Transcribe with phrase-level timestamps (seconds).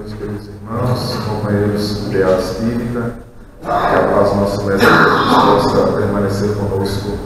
[0.00, 3.30] noite, queridos irmãos, companheiros de arte espírita.
[3.60, 7.18] Que a paz do nosso Mestre Jesus possa permanecer conosco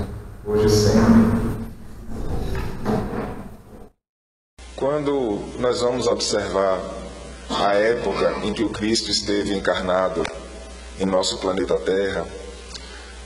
[0.45, 1.45] hoje e sempre.
[4.74, 6.80] Quando nós vamos observar
[7.48, 10.25] a época em que o Cristo esteve encarnado
[10.98, 12.27] em nosso planeta Terra,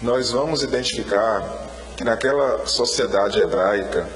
[0.03, 1.43] nós vamos identificar
[1.97, 4.07] que naquela sociedade hebraica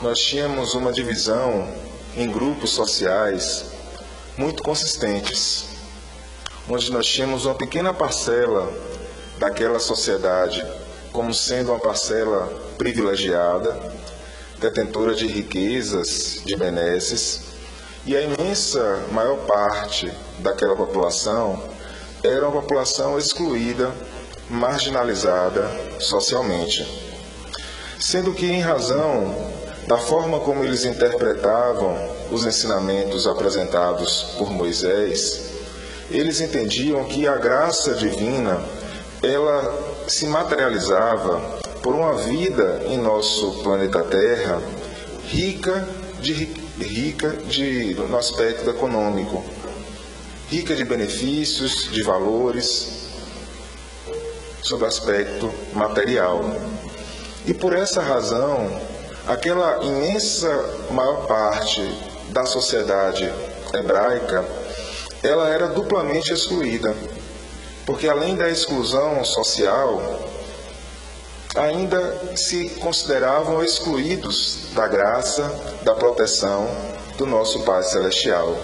[0.00, 1.68] nós tínhamos uma divisão
[2.16, 3.75] em grupos sociais
[4.36, 5.66] muito consistentes,
[6.68, 8.72] onde nós tínhamos uma pequena parcela
[9.38, 10.64] daquela sociedade
[11.12, 12.46] como sendo uma parcela
[12.76, 13.74] privilegiada,
[14.58, 17.40] detentora de riquezas, de benesses,
[18.04, 21.62] e a imensa maior parte daquela população
[22.22, 23.90] era uma população excluída,
[24.50, 25.68] marginalizada
[25.98, 26.86] socialmente.
[27.98, 29.34] Sendo que, em razão
[29.86, 35.46] da forma como eles interpretavam os ensinamentos apresentados por Moisés,
[36.10, 38.60] eles entendiam que a graça divina
[39.22, 41.40] ela se materializava
[41.82, 44.60] por uma vida em nosso planeta Terra
[45.24, 45.88] rica
[46.20, 46.34] de
[46.78, 49.44] rica de no aspecto econômico,
[50.48, 53.06] rica de benefícios, de valores,
[54.62, 56.44] sob aspecto material.
[57.46, 58.68] E por essa razão,
[59.26, 60.48] aquela imensa
[60.90, 61.82] maior parte
[62.28, 63.32] da sociedade
[63.74, 64.44] hebraica,
[65.22, 66.94] ela era duplamente excluída,
[67.84, 70.00] porque além da exclusão social,
[71.56, 75.42] ainda se consideravam excluídos da graça,
[75.82, 76.68] da proteção
[77.16, 78.56] do nosso Pai Celestial.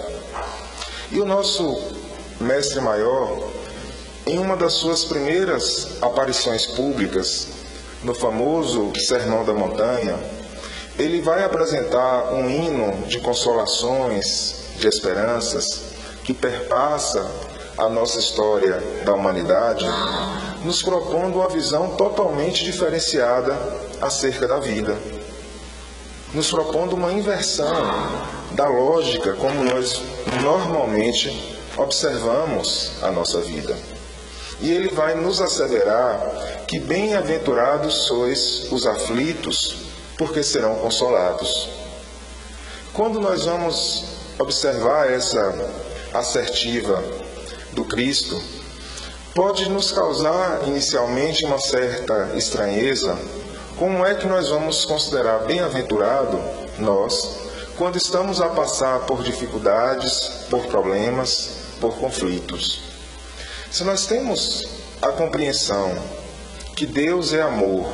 [1.11, 1.81] E o nosso
[2.39, 3.49] Mestre Maior,
[4.25, 7.47] em uma das suas primeiras aparições públicas,
[8.03, 10.17] no famoso Sermão da Montanha,
[10.97, 15.81] ele vai apresentar um hino de consolações, de esperanças,
[16.23, 17.25] que perpassa
[17.77, 19.85] a nossa história da humanidade,
[20.63, 23.57] nos propondo uma visão totalmente diferenciada
[24.01, 24.97] acerca da vida.
[26.33, 27.71] Nos propondo uma inversão
[28.51, 30.01] da lógica como nós
[30.41, 33.75] normalmente observamos a nossa vida.
[34.61, 39.82] E ele vai nos asseverar que bem-aventurados sois os aflitos,
[40.17, 41.69] porque serão consolados.
[42.93, 44.03] Quando nós vamos
[44.37, 45.53] observar essa
[46.13, 47.03] assertiva
[47.71, 48.39] do Cristo,
[49.33, 53.17] pode nos causar inicialmente uma certa estranheza.
[53.77, 56.39] Como é que nós vamos considerar bem-aventurado
[56.77, 57.37] nós
[57.75, 61.49] quando estamos a passar por dificuldades, por problemas,
[61.81, 62.81] por conflitos?
[63.71, 64.63] Se nós temos
[65.01, 65.91] a compreensão
[66.75, 67.91] que Deus é amor,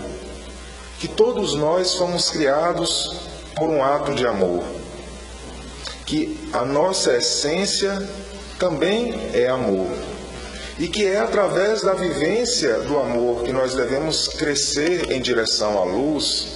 [0.99, 3.15] que todos nós fomos criados
[3.55, 4.63] por um ato de amor,
[6.05, 8.07] que a nossa essência
[8.59, 9.87] também é amor.
[10.77, 15.83] E que é através da vivência do amor que nós devemos crescer em direção à
[15.83, 16.47] luz,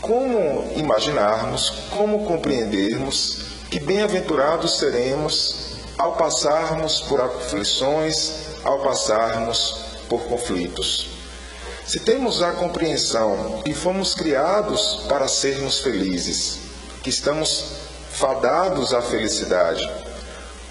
[0.00, 3.38] como imaginarmos, como compreendermos
[3.70, 8.32] que bem-aventurados seremos ao passarmos por aflições,
[8.62, 9.78] ao passarmos
[10.08, 11.13] por conflitos.
[11.86, 16.58] Se temos a compreensão que fomos criados para sermos felizes,
[17.02, 17.76] que estamos
[18.10, 19.86] fadados à felicidade,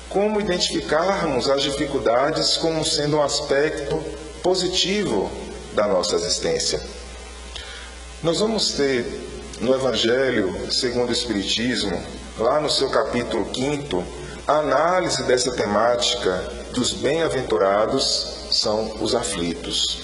[0.09, 4.03] como identificarmos as dificuldades como sendo um aspecto
[4.41, 5.31] positivo
[5.73, 6.81] da nossa existência.
[8.23, 9.05] Nós vamos ter
[9.61, 12.01] no Evangelho segundo o Espiritismo,
[12.39, 14.03] lá no seu capítulo 5,
[14.47, 20.02] a análise dessa temática dos bem-aventurados são os aflitos.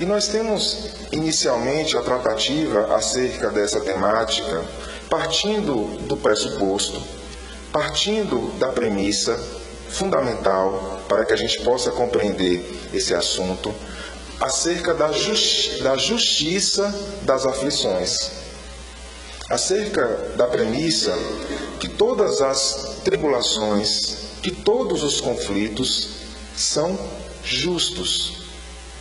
[0.00, 4.64] E nós temos inicialmente a tratativa acerca dessa temática
[5.08, 7.18] partindo do pressuposto
[7.72, 9.38] partindo da premissa
[9.90, 13.74] fundamental para que a gente possa compreender esse assunto
[14.40, 18.30] acerca da, justi da justiça das aflições.
[19.48, 20.06] Acerca
[20.36, 21.16] da premissa
[21.80, 26.10] que todas as tribulações, que todos os conflitos
[26.56, 26.98] são
[27.42, 28.37] justos.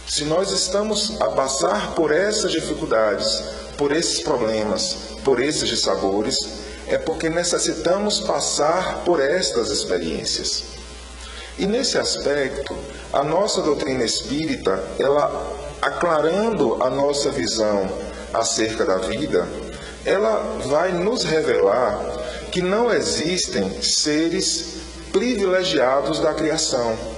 [0.07, 3.43] Se nós estamos a passar por essas dificuldades,
[3.77, 4.95] por esses problemas,
[5.25, 6.37] por esses dissabores,
[6.87, 10.63] é porque necessitamos passar por estas experiências.
[11.59, 12.73] E nesse aspecto,
[13.11, 17.89] a nossa doutrina espírita, ela aclarando a nossa visão
[18.33, 19.45] acerca da vida,
[20.05, 21.99] ela vai nos revelar
[22.49, 24.77] que não existem seres
[25.11, 27.16] privilegiados da criação.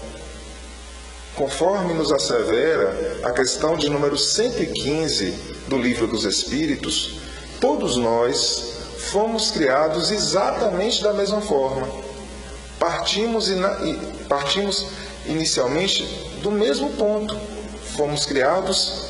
[1.39, 5.31] Conforme nos assevera a questão de número 115
[5.69, 7.13] do Livro dos Espíritos,
[7.61, 8.73] todos nós
[9.09, 11.87] fomos criados exatamente da mesma forma.
[12.77, 13.47] partimos,
[14.27, 14.87] partimos
[15.27, 16.03] inicialmente
[16.43, 17.37] do mesmo ponto.
[17.95, 19.05] Fomos criados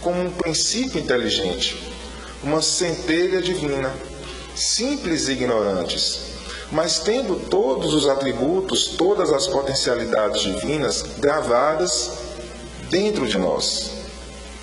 [0.00, 1.82] como um princípio inteligente,
[2.44, 3.92] uma centelha divina,
[4.54, 6.31] simples e ignorantes,
[6.72, 12.12] mas tendo todos os atributos, todas as potencialidades divinas gravadas
[12.88, 13.90] dentro de nós.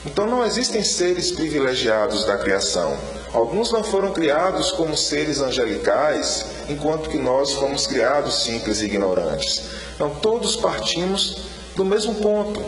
[0.03, 2.97] Então não existem seres privilegiados da criação.
[3.31, 9.61] Alguns não foram criados como seres angelicais, enquanto que nós fomos criados simples e ignorantes.
[9.93, 11.43] Então todos partimos
[11.75, 12.59] do mesmo ponto,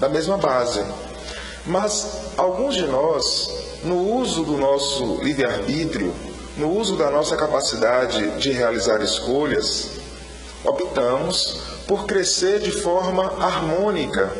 [0.00, 0.82] da mesma base.
[1.66, 2.06] Mas
[2.38, 3.50] alguns de nós,
[3.84, 6.14] no uso do nosso livre-arbítrio,
[6.58, 9.90] no uso da nossa capacidade de realizar escolhas,
[10.64, 14.30] optamos por crescer de forma harmônica,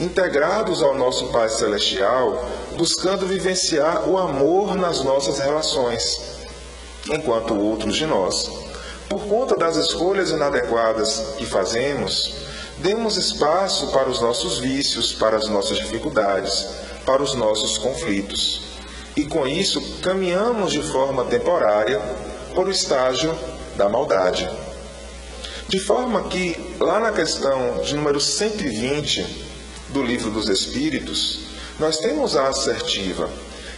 [0.00, 2.44] integrados ao nosso Pai Celestial,
[2.76, 6.40] buscando vivenciar o amor nas nossas relações,
[7.08, 8.50] enquanto outros de nós,
[9.08, 12.34] por conta das escolhas inadequadas que fazemos,
[12.78, 16.66] demos espaço para os nossos vícios, para as nossas dificuldades,
[17.06, 18.69] para os nossos conflitos.
[19.20, 22.00] E com isso, caminhamos de forma temporária
[22.54, 23.38] por o estágio
[23.76, 24.48] da maldade.
[25.68, 29.26] De forma que, lá na questão de número 120
[29.90, 31.40] do Livro dos Espíritos,
[31.78, 33.28] nós temos a assertiva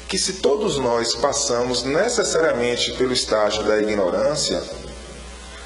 [0.07, 4.63] que se todos nós passamos necessariamente pelo estágio da ignorância,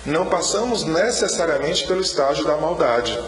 [0.06, 3.22] não passamos necessariamente pelo estágio da maldade.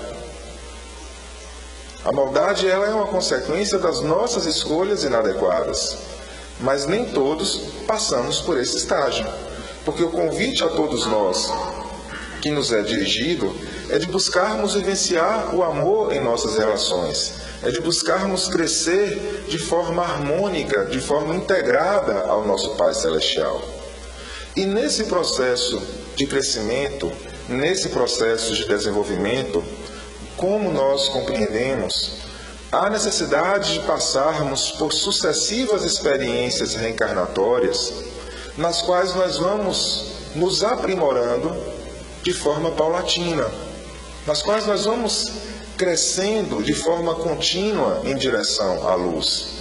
[2.07, 6.17] A maldade ela é uma consequência das nossas escolhas inadequadas,
[6.61, 9.27] mas nem todos passamos por esse estágio,
[9.85, 11.51] porque o convite a todos nós
[12.41, 13.55] que nos é dirigido
[13.91, 20.03] é de buscarmos vivenciar o amor em nossas relações, é de buscarmos crescer de forma
[20.03, 23.63] harmônica, de forma integrada ao nosso Pai Celestial.
[24.55, 25.81] E nesse processo
[26.17, 27.11] de crescimento,
[27.49, 29.65] nesse processo de desenvolvimento,
[30.37, 32.19] como nós compreendemos,
[32.71, 37.93] há necessidade de passarmos por sucessivas experiências reencarnatórias,
[38.57, 40.05] nas quais nós vamos
[40.35, 41.55] nos aprimorando
[42.23, 43.47] de forma paulatina,
[44.27, 45.25] nas quais nós vamos
[45.77, 49.61] crescendo de forma contínua em direção à luz,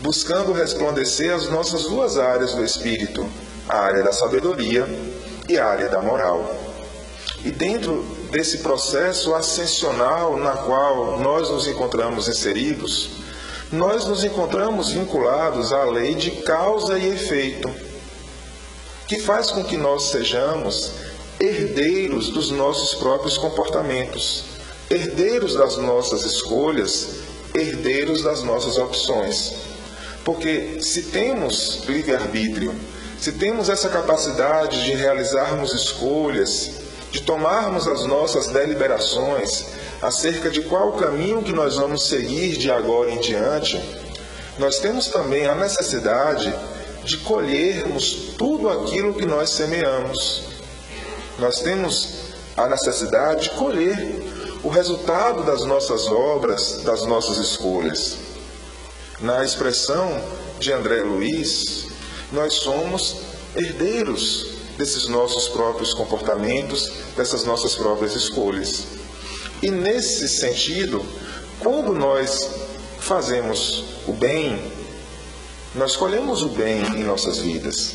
[0.00, 3.28] buscando resplandecer as nossas duas áreas do espírito,
[3.68, 4.88] a área da sabedoria
[5.48, 6.67] e a área da moral.
[7.44, 13.10] E dentro desse processo ascensional na qual nós nos encontramos inseridos,
[13.70, 17.70] nós nos encontramos vinculados à lei de causa e efeito,
[19.06, 20.90] que faz com que nós sejamos
[21.40, 24.44] herdeiros dos nossos próprios comportamentos,
[24.90, 27.18] herdeiros das nossas escolhas,
[27.54, 29.54] herdeiros das nossas opções.
[30.24, 32.74] Porque se temos livre-arbítrio,
[33.20, 36.77] se temos essa capacidade de realizarmos escolhas,
[37.10, 39.66] de tomarmos as nossas deliberações
[40.00, 43.82] acerca de qual caminho que nós vamos seguir de agora em diante,
[44.58, 46.52] nós temos também a necessidade
[47.04, 50.42] de colhermos tudo aquilo que nós semeamos.
[51.38, 52.18] Nós temos
[52.56, 53.96] a necessidade de colher
[54.62, 58.16] o resultado das nossas obras, das nossas escolhas.
[59.20, 60.20] Na expressão
[60.58, 61.86] de André Luiz,
[62.32, 63.16] nós somos
[63.56, 68.84] herdeiros desses nossos próprios comportamentos, dessas nossas próprias escolhas.
[69.60, 71.04] E nesse sentido,
[71.58, 72.48] quando nós
[73.00, 74.72] fazemos o bem,
[75.74, 77.94] nós colhemos o bem em nossas vidas.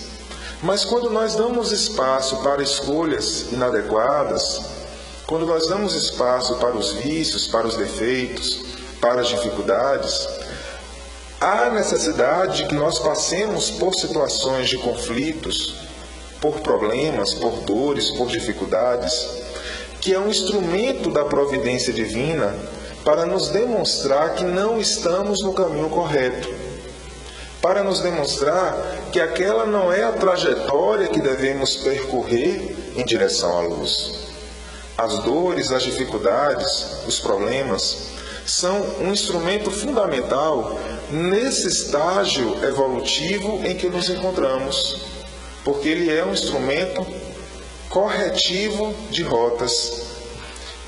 [0.62, 4.62] Mas quando nós damos espaço para escolhas inadequadas,
[5.25, 8.62] quando nós damos espaço para os vícios, para os defeitos,
[9.00, 10.28] para as dificuldades,
[11.40, 15.75] há necessidade de que nós passemos por situações de conflitos,
[16.44, 19.14] por problemas, por dores, por dificuldades,
[20.02, 22.54] que é um instrumento da providência divina
[23.06, 26.54] para nos demonstrar que não estamos no caminho correto,
[27.62, 28.76] para nos demonstrar
[29.10, 34.12] que aquela não é a trajetória que devemos percorrer em direção à luz.
[34.98, 38.12] As dores, as dificuldades, os problemas
[38.46, 40.78] são um instrumento fundamental
[41.10, 45.12] nesse estágio evolutivo em que nos encontramos,
[45.63, 47.05] porque ele é um instrumento
[47.89, 50.03] corretivo de rotas.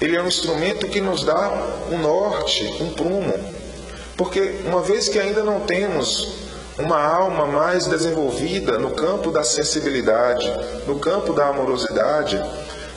[0.02, 1.52] Ele é um instrumento que nos dá
[1.92, 3.34] um norte, um prumo.
[4.18, 6.46] Porque uma vez que ainda não temos
[6.78, 10.52] uma alma mais desenvolvida no campo da sensibilidade,
[10.86, 12.42] no campo da amorosidade,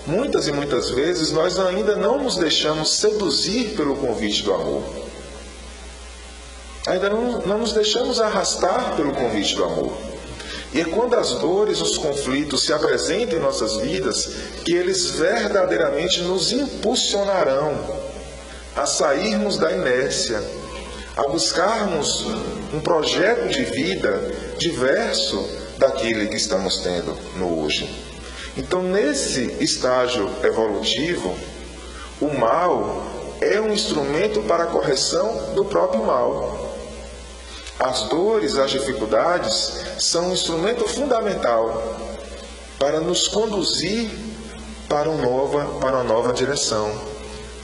[0.06, 4.82] muitas e muitas vezes nós ainda não nos deixamos seduzir pelo convite do amor.
[6.87, 10.08] Ainda não, não nos deixamos arrastar pelo convite do amor.
[10.72, 14.26] E é quando as dores, os conflitos se apresentam em nossas vidas
[14.64, 17.75] que eles verdadeiramente nos impulsionarão
[18.76, 20.42] a sairmos da inércia,
[21.16, 22.26] a buscarmos
[22.72, 25.48] um projeto de vida diverso
[25.78, 27.88] daquele que estamos tendo no hoje.
[28.56, 31.34] Então, nesse estágio evolutivo,
[32.20, 33.06] o mal
[33.40, 36.58] é um instrumento para a correção do próprio mal.
[37.78, 41.97] As dores, as dificuldades são um instrumento fundamental
[42.78, 44.11] para nos conduzir
[44.88, 46.90] para, uma nova, para uma nova direção,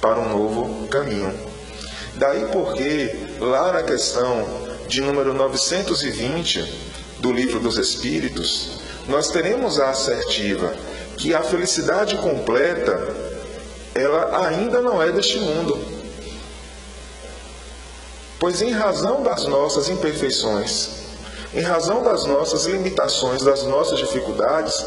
[0.01, 1.33] para um novo caminho.
[2.15, 4.47] Daí porque, lá na questão
[4.87, 6.63] de número 920
[7.19, 8.79] do Livro dos Espíritos,
[9.09, 10.75] nós teremos a assertiva
[11.17, 13.15] que a felicidade completa
[13.95, 16.04] ela ainda não é deste mundo.
[18.45, 20.91] Pois em razão das nossas imperfeições,
[21.55, 24.85] em razão das nossas limitações, das nossas dificuldades,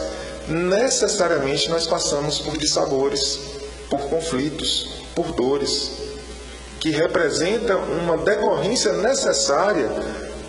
[0.48, 3.40] necessariamente nós passamos por dissabores,
[3.90, 5.90] por conflitos, por dores,
[6.80, 9.90] que representam uma decorrência necessária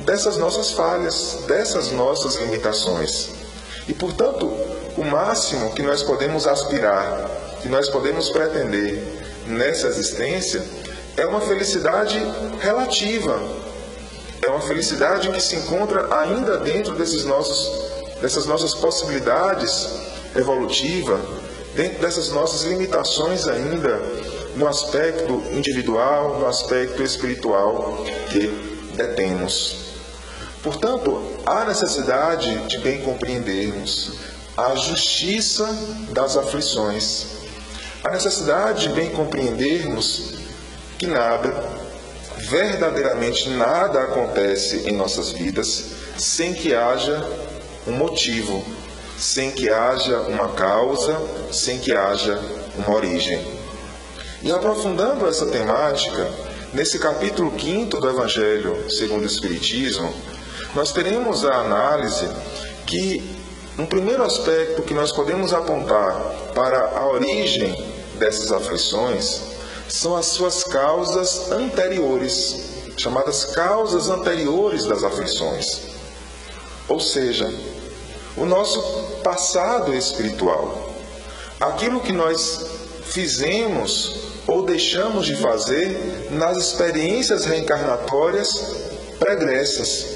[0.04, 3.30] dessas nossas falhas, dessas nossas limitações.
[3.88, 4.52] E, portanto,
[4.98, 7.26] o máximo que nós podemos aspirar,
[7.62, 9.02] que nós podemos pretender
[9.46, 10.62] nessa existência,
[11.18, 12.16] é uma felicidade
[12.60, 13.40] relativa.
[14.40, 19.88] É uma felicidade que se encontra ainda dentro desses nossos, dessas nossas possibilidades
[20.36, 21.20] evolutivas,
[21.74, 24.00] dentro dessas nossas limitações ainda
[24.54, 28.46] no aspecto individual, no aspecto espiritual que
[28.94, 29.88] detemos.
[30.62, 34.12] Portanto, há necessidade de bem compreendermos
[34.56, 35.68] a justiça
[36.10, 37.26] das aflições.
[38.04, 40.47] A necessidade de bem compreendermos
[40.98, 41.54] que nada,
[42.38, 45.84] verdadeiramente nada acontece em nossas vidas
[46.18, 47.24] sem que haja
[47.86, 48.64] um motivo,
[49.16, 51.16] sem que haja uma causa,
[51.52, 52.42] sem que haja
[52.76, 53.40] uma origem.
[54.42, 56.28] E aprofundando essa temática,
[56.74, 60.12] nesse capítulo 5 do Evangelho segundo o Espiritismo,
[60.74, 62.28] nós teremos a análise
[62.84, 63.22] que
[63.78, 66.12] um primeiro aspecto que nós podemos apontar
[66.54, 67.72] para a origem
[68.18, 69.47] dessas aflições
[69.88, 72.56] são as suas causas anteriores,
[72.96, 75.80] chamadas causas anteriores das aflições.
[76.88, 77.52] Ou seja,
[78.36, 78.80] o nosso
[79.22, 80.94] passado espiritual.
[81.60, 82.66] Aquilo que nós
[83.04, 88.76] fizemos ou deixamos de fazer nas experiências reencarnatórias
[89.18, 90.06] pregressas.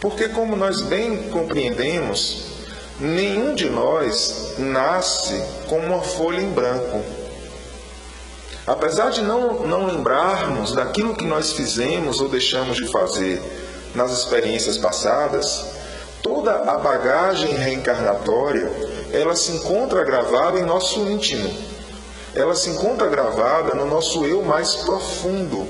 [0.00, 2.44] Porque, como nós bem compreendemos,
[3.00, 7.23] nenhum de nós nasce com uma folha em branco.
[8.66, 13.42] Apesar de não, não lembrarmos daquilo que nós fizemos ou deixamos de fazer
[13.94, 15.66] nas experiências passadas,
[16.22, 18.70] toda a bagagem reencarnatória
[19.12, 21.52] ela se encontra gravada em nosso íntimo.
[22.34, 25.68] Ela se encontra gravada no nosso eu mais profundo.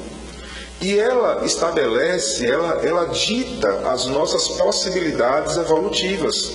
[0.80, 6.52] E ela estabelece, ela, ela dita as nossas possibilidades evolutivas.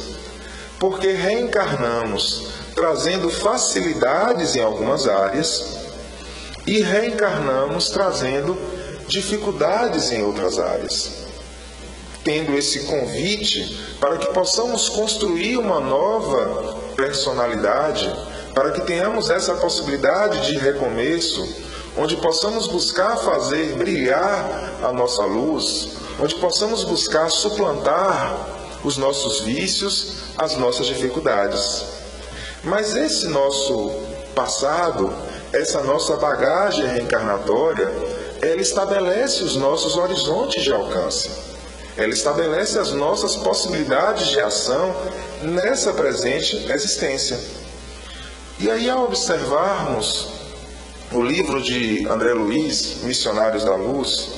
[0.79, 5.78] Porque reencarnamos trazendo facilidades em algumas áreas
[6.70, 8.56] e reencarnamos trazendo
[9.08, 11.10] dificuldades em outras áreas.
[12.24, 18.14] Tendo esse convite para que possamos construir uma nova personalidade,
[18.54, 21.44] para que tenhamos essa possibilidade de recomeço,
[21.98, 28.48] onde possamos buscar fazer brilhar a nossa luz, onde possamos buscar suplantar
[28.84, 31.84] os nossos vícios, as nossas dificuldades.
[32.64, 33.92] Mas esse nosso
[34.36, 35.12] passado,
[35.51, 37.91] essa nossa bagagem reencarnatória,
[38.41, 41.29] ela estabelece os nossos horizontes de alcance.
[41.98, 44.96] Ela estabelece as nossas possibilidades de ação
[45.41, 47.38] nessa presente existência.
[48.60, 50.29] E aí, ao observarmos
[51.12, 54.29] o livro de André Luiz, Missionários da Luz,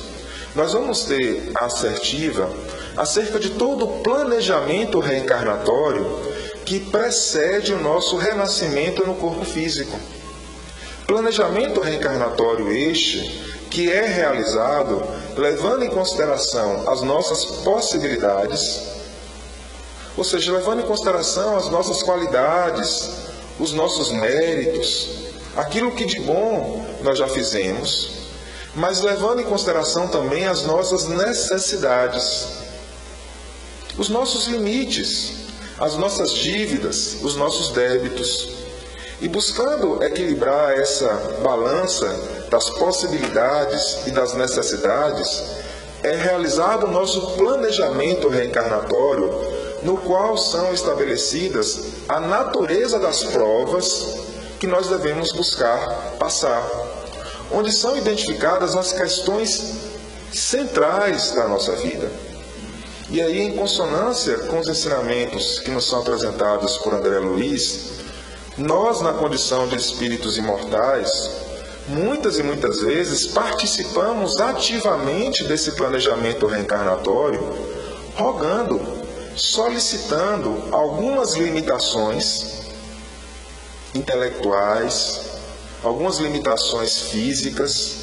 [0.55, 2.49] nós vamos ter a assertiva
[2.95, 6.05] acerca de todo o planejamento reencarnatório
[6.65, 9.99] que precede o nosso renascimento no corpo físico.
[11.11, 13.19] Planejamento reencarnatório este
[13.69, 15.03] que é realizado
[15.35, 18.81] levando em consideração as nossas possibilidades,
[20.15, 23.09] ou seja, levando em consideração as nossas qualidades,
[23.59, 25.09] os nossos méritos,
[25.57, 28.11] aquilo que de bom nós já fizemos,
[28.73, 32.47] mas levando em consideração também as nossas necessidades,
[33.97, 35.33] os nossos limites,
[35.77, 38.60] as nossas dívidas, os nossos débitos.
[39.21, 41.07] E buscando equilibrar essa
[41.43, 42.07] balança
[42.49, 45.43] das possibilidades e das necessidades,
[46.01, 49.29] é realizado o nosso planejamento reencarnatório
[49.83, 54.17] no qual são estabelecidas a natureza das provas
[54.59, 56.67] que nós devemos buscar passar,
[57.51, 59.75] onde são identificadas as questões
[60.33, 62.09] centrais da nossa vida.
[63.07, 68.00] E aí, em consonância com os ensinamentos que nos são apresentados por André Luiz,
[68.61, 71.31] nós, na condição de espíritos imortais,
[71.87, 77.41] muitas e muitas vezes participamos ativamente desse planejamento reencarnatório,
[78.15, 78.79] rogando,
[79.35, 82.61] solicitando algumas limitações
[83.95, 85.21] intelectuais,
[85.83, 87.95] algumas limitações físicas,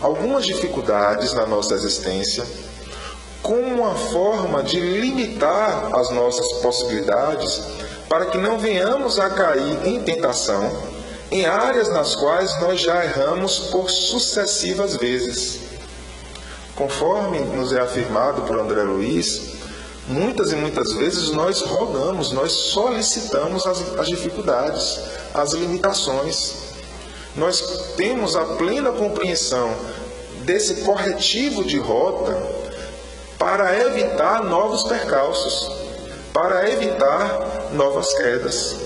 [0.00, 2.44] algumas dificuldades na nossa existência,
[3.42, 7.60] como uma forma de limitar as nossas possibilidades
[8.10, 10.68] para que não venhamos a cair em tentação
[11.30, 15.60] em áreas nas quais nós já erramos por sucessivas vezes.
[16.74, 19.52] Conforme nos é afirmado por André Luiz,
[20.08, 24.98] muitas e muitas vezes nós rogamos, nós solicitamos as, as dificuldades,
[25.32, 26.54] as limitações.
[27.36, 29.72] Nós temos a plena compreensão
[30.42, 32.36] desse corretivo de rota
[33.38, 35.70] para evitar novos percalços,
[36.32, 38.76] para evitar novas quedas.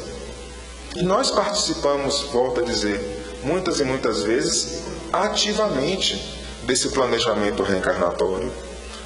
[0.95, 3.01] E nós participamos, volto a dizer,
[3.43, 8.51] muitas e muitas vezes, ativamente desse planejamento reencarnatório,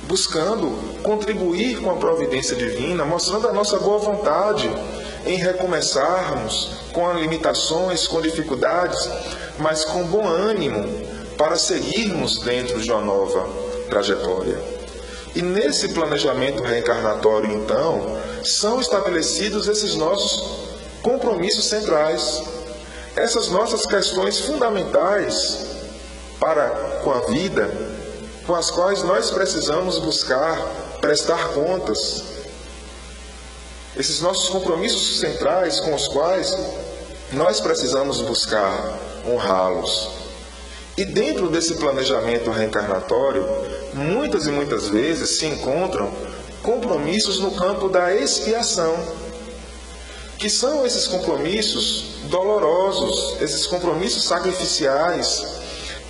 [0.02, 4.70] buscando contribuir com a providência divina, mostrando a nossa boa vontade
[5.26, 9.08] em recomeçarmos com limitações, com dificuldades,
[9.58, 10.87] mas com bom ânimo
[11.37, 13.49] para seguirmos dentro de uma nova
[13.88, 14.77] trajetória.
[15.35, 20.68] E nesse planejamento reencarnatório, então, são estabelecidos esses nossos
[21.02, 22.42] compromissos centrais,
[23.14, 25.66] essas nossas questões fundamentais
[26.40, 26.68] para
[27.02, 27.70] com a vida,
[28.47, 30.56] com as quais nós precisamos buscar
[31.00, 32.23] prestar contas,
[33.96, 36.57] esses nossos compromissos centrais com os quais
[37.33, 40.11] nós precisamos buscar honrá-los.
[40.96, 43.44] E dentro desse planejamento reencarnatório,
[43.94, 46.11] muitas e muitas vezes se encontram
[46.62, 48.96] compromissos no campo da expiação
[50.38, 55.46] que são esses compromissos dolorosos, esses compromissos sacrificiais,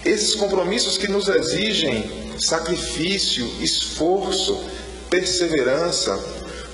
[0.05, 4.63] esses compromissos que nos exigem sacrifício, esforço,
[5.09, 6.19] perseverança,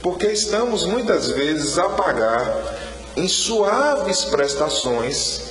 [0.03, 2.77] porque estamos muitas vezes a pagar
[3.17, 5.43] em suaves prestações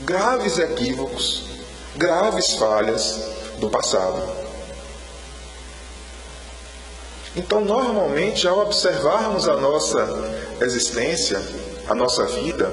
[0.00, 1.42] graves equívocos,
[1.96, 3.20] graves falhas
[3.60, 4.20] do passado.
[7.36, 10.08] Então, normalmente, ao observarmos a nossa
[10.60, 11.40] existência,
[11.88, 12.72] a nossa vida,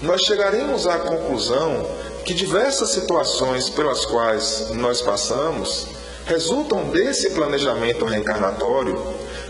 [0.00, 1.86] nós chegaremos à conclusão
[2.24, 5.86] que diversas situações pelas quais nós passamos
[6.24, 9.02] resultam desse planejamento reencarnatório,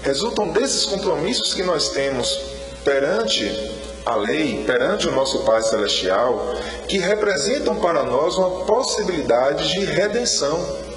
[0.02, 2.40] resultam desses compromissos que nós temos
[2.84, 6.54] perante a lei, perante o nosso Pai Celestial,
[6.87, 10.88] que representam para nós uma possibilidade de redenção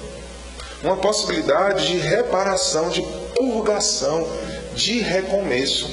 [0.82, 3.02] uma possibilidade de reparação, de
[3.36, 4.26] purgação,
[4.74, 5.88] de recomeço.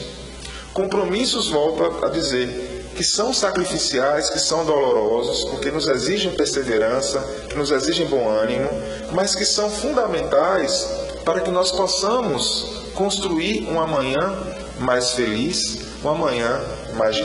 [0.73, 7.55] Compromissos, volto a dizer, que são sacrificiais, que são dolorosos, porque nos exigem perseverança, que
[7.55, 8.69] nos exigem bom ânimo,
[9.11, 10.87] mas que são fundamentais
[11.23, 14.37] para que nós possamos construir um amanhã
[14.79, 16.59] mais feliz, um amanhã
[16.95, 17.17] mais.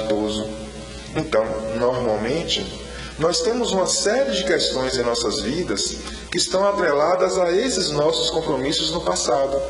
[1.17, 1.45] Então,
[1.79, 2.65] normalmente,
[3.19, 5.97] nós temos uma série de questões em nossas vidas
[6.31, 9.61] que estão atreladas a esses nossos compromissos no passado,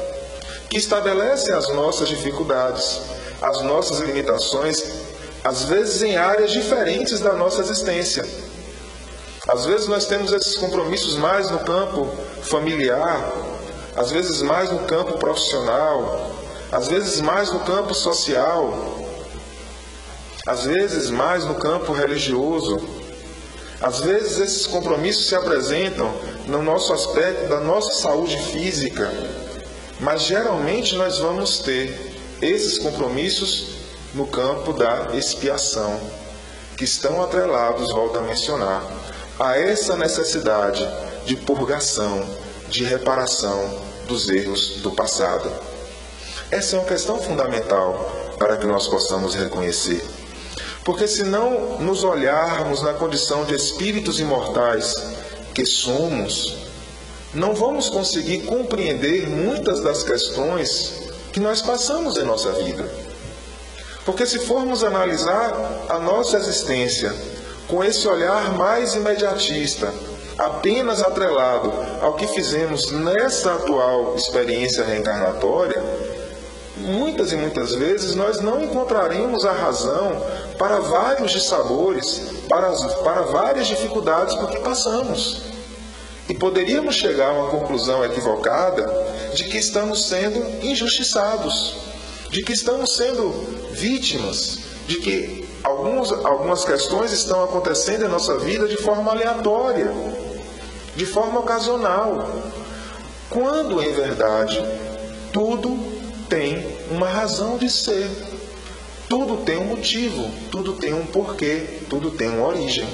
[0.71, 3.03] que estabelecem as nossas dificuldades,
[3.43, 4.83] as nossas limitações,
[5.45, 8.25] às vezes em áreas diferentes da nossa existência.
[9.47, 12.09] Às vezes nós temos esses compromissos mais no campo
[12.45, 13.31] familiar,
[13.95, 16.31] às vezes mais no campo profissional,
[16.73, 19.04] às vezes mais no campo social,
[20.47, 22.81] às vezes mais no campo religioso.
[23.81, 26.13] Às vezes esses compromissos se apresentam
[26.47, 29.11] no nosso aspecto da nossa saúde física,
[30.01, 33.75] mas geralmente nós vamos ter esses compromissos
[34.15, 36.01] no campo da expiação,
[36.77, 38.83] que estão atrelados, volto a mencionar,
[39.39, 40.87] a essa necessidade
[41.27, 42.25] de purgação,
[42.69, 45.51] de reparação dos erros do passado.
[46.51, 50.03] Essa é uma questão fundamental para que nós possamos reconhecer.
[50.85, 54.95] Porque se não nos olharmos na condição de espíritos imortais
[55.55, 56.57] que somos,
[57.33, 62.89] não vamos conseguir compreender muitas das questões que nós passamos em nossa vida.
[64.05, 67.15] Porque se formos analisar a nossa existência
[67.67, 69.93] com esse olhar mais imediatista,
[70.37, 75.83] apenas atrelado ao que fizemos nessa atual experiência reencarnatória,
[76.77, 80.23] muitas e muitas vezes nós não encontraremos a razão
[80.59, 82.71] para vários dissabores, para,
[83.03, 85.43] para várias dificuldades por que passamos.
[86.29, 88.91] E poderíamos chegar a uma conclusão equivocada
[89.35, 91.77] de que estamos sendo injustiçados,
[92.31, 93.31] de que estamos sendo
[93.73, 99.93] vítimas, de que alguns, algumas questões estão acontecendo em nossa vida de forma aleatória,
[100.97, 102.29] de forma ocasional,
[103.29, 104.65] quando em verdade
[105.33, 105.77] tudo
[106.29, 108.09] tem uma razão de ser.
[109.09, 112.89] Tudo tem um motivo, tudo tem um porquê, tudo tem uma origem.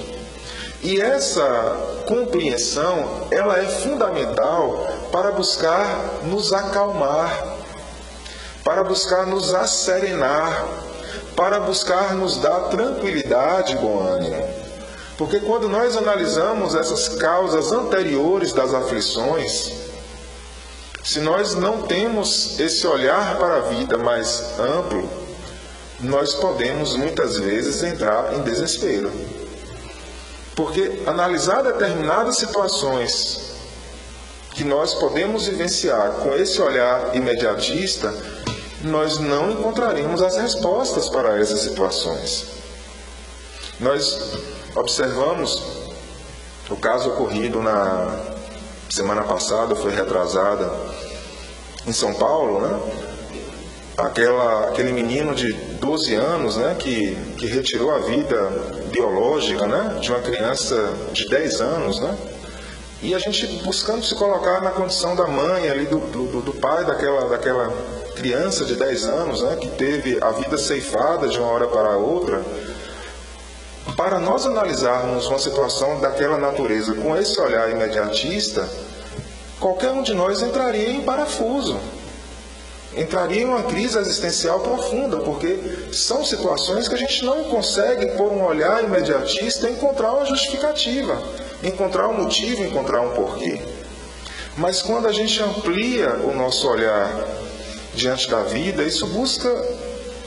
[0.82, 7.58] E essa compreensão, ela é fundamental para buscar nos acalmar,
[8.64, 10.66] para buscar nos asserenar,
[11.36, 14.42] para buscar nos dar tranquilidade bom ânimo.
[15.18, 19.70] Porque quando nós analisamos essas causas anteriores das aflições,
[21.04, 25.19] se nós não temos esse olhar para a vida mais amplo,
[26.02, 29.10] nós podemos muitas vezes entrar em desespero.
[30.54, 33.50] Porque analisar determinadas situações
[34.52, 38.12] que nós podemos vivenciar com esse olhar imediatista,
[38.82, 42.46] nós não encontraremos as respostas para essas situações.
[43.78, 44.34] Nós
[44.74, 45.62] observamos
[46.68, 48.20] o caso ocorrido na
[48.88, 50.70] semana passada, foi retrasada,
[51.86, 52.80] em São Paulo, né?
[53.96, 58.38] Aquela, aquele menino de 12 anos né, que, que retirou a vida
[58.92, 61.98] biológica né, de uma criança de 10 anos.
[61.98, 62.16] Né?
[63.02, 66.84] E a gente buscando se colocar na condição da mãe, ali, do, do, do pai
[66.84, 67.72] daquela, daquela
[68.14, 72.42] criança de 10 anos né, que teve a vida ceifada de uma hora para outra.
[73.96, 78.68] Para nós analisarmos uma situação daquela natureza com esse olhar imediatista,
[79.58, 81.78] qualquer um de nós entraria em parafuso.
[82.96, 85.58] Entraria em uma crise existencial profunda, porque
[85.92, 91.22] são situações que a gente não consegue, por um olhar imediatista, encontrar uma justificativa,
[91.62, 93.60] encontrar um motivo, encontrar um porquê.
[94.56, 97.10] Mas quando a gente amplia o nosso olhar
[97.94, 99.48] diante da vida, isso busca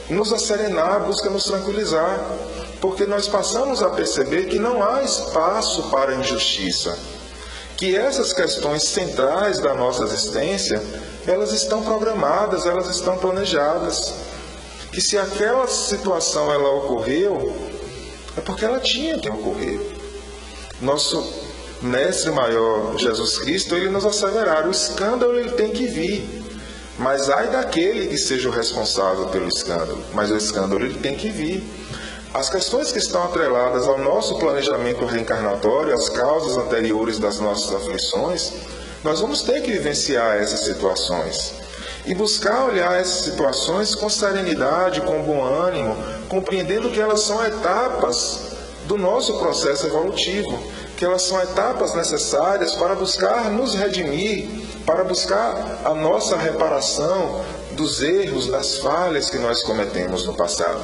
[0.08, 2.18] nos acerenar, busca nos tranquilizar,
[2.80, 6.96] porque nós passamos a perceber que não há espaço para injustiça
[7.84, 10.82] que essas questões centrais da nossa existência,
[11.26, 14.14] elas estão programadas, elas estão planejadas.
[14.90, 17.54] Que se aquela situação ela ocorreu,
[18.38, 19.78] é porque ela tinha que ocorrer.
[20.80, 21.22] Nosso
[21.82, 26.42] mestre maior Jesus Cristo, ele nos asseverar, o escândalo ele tem que vir.
[26.98, 31.28] Mas ai daquele que seja o responsável pelo escândalo, mas o escândalo ele tem que
[31.28, 31.62] vir.
[32.34, 38.54] As questões que estão atreladas ao nosso planejamento reencarnatório, as causas anteriores das nossas aflições,
[39.04, 41.54] nós vamos ter que vivenciar essas situações
[42.04, 45.96] e buscar olhar essas situações com serenidade, com bom ânimo,
[46.28, 48.40] compreendendo que elas são etapas
[48.86, 50.60] do nosso processo evolutivo,
[50.96, 54.48] que elas são etapas necessárias para buscar nos redimir,
[54.84, 57.44] para buscar a nossa reparação
[57.76, 60.82] dos erros, das falhas que nós cometemos no passado.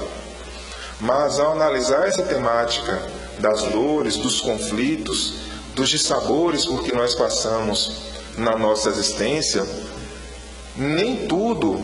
[1.00, 3.00] Mas ao analisar essa temática
[3.38, 5.34] das dores, dos conflitos,
[5.74, 9.66] dos dissabores por que nós passamos na nossa existência,
[10.76, 11.78] nem tudo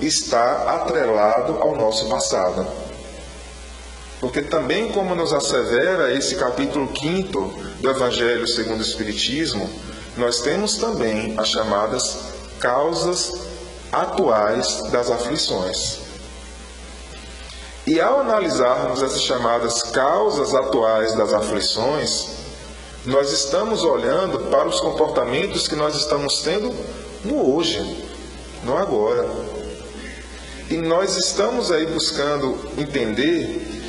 [0.00, 2.66] está atrelado ao nosso passado.
[4.20, 7.40] Porque também, como nos assevera esse capítulo 5
[7.80, 9.68] do Evangelho segundo o Espiritismo,
[10.16, 12.18] nós temos também as chamadas
[12.58, 13.32] causas
[13.90, 16.09] atuais das aflições.
[17.86, 22.28] E ao analisarmos essas chamadas causas atuais das aflições,
[23.06, 26.70] nós estamos olhando para os comportamentos que nós estamos tendo
[27.24, 28.06] no hoje,
[28.62, 29.26] no agora.
[30.68, 33.80] E nós estamos aí buscando entender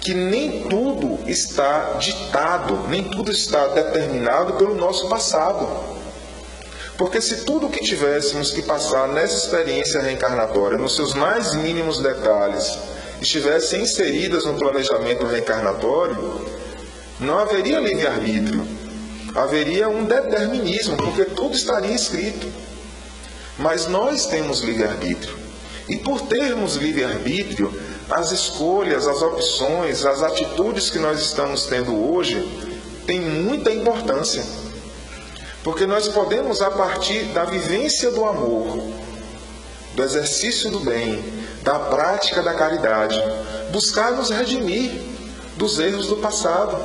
[0.00, 5.68] que nem tudo está ditado, nem tudo está determinado pelo nosso passado.
[6.96, 12.76] Porque se tudo que tivéssemos que passar nessa experiência reencarnatória, nos seus mais mínimos detalhes,
[13.20, 16.46] estivessem inseridas no planejamento reencarnatório,
[17.20, 18.66] não haveria livre-arbítrio.
[19.34, 22.50] Haveria um determinismo, porque tudo estaria escrito.
[23.58, 25.36] Mas nós temos livre-arbítrio.
[25.88, 27.72] E por termos livre-arbítrio,
[28.10, 32.46] as escolhas, as opções, as atitudes que nós estamos tendo hoje
[33.06, 34.44] têm muita importância.
[35.62, 38.78] Porque nós podemos, a partir da vivência do amor,
[39.98, 41.24] do exercício do bem,
[41.62, 43.20] da prática da caridade,
[43.72, 44.92] buscar nos redimir
[45.56, 46.78] dos erros do passado,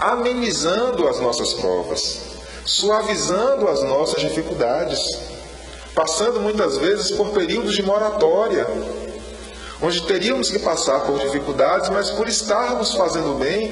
[0.00, 2.20] amenizando as nossas provas,
[2.64, 4.98] suavizando as nossas dificuldades,
[5.94, 8.66] passando muitas vezes por períodos de moratória,
[9.82, 13.70] onde teríamos que passar por dificuldades, mas por estarmos fazendo bem,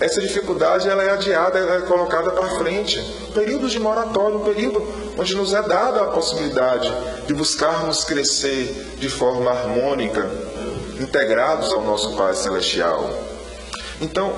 [0.00, 3.00] essa dificuldade ela é adiada, ela é colocada para frente.
[3.34, 4.86] Período de moratória, um período
[5.18, 6.92] onde nos é dada a possibilidade
[7.26, 10.30] de buscarmos crescer de forma harmônica,
[11.00, 13.10] integrados ao nosso Pai Celestial.
[14.00, 14.32] Então,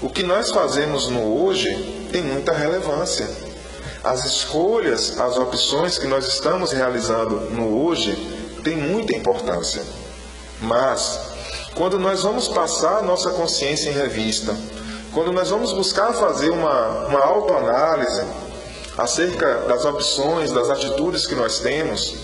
[0.00, 3.28] o que nós fazemos no hoje tem muita relevância.
[4.02, 8.14] As escolhas, as opções que nós estamos realizando no hoje
[8.62, 9.82] têm muita importância.
[10.60, 11.20] Mas,
[11.74, 14.54] quando nós vamos passar a nossa consciência em revista,
[15.14, 18.26] quando nós vamos buscar fazer uma, uma autoanálise
[18.98, 22.16] acerca das opções, das atitudes que nós temos,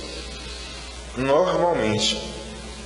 [1.17, 2.21] normalmente,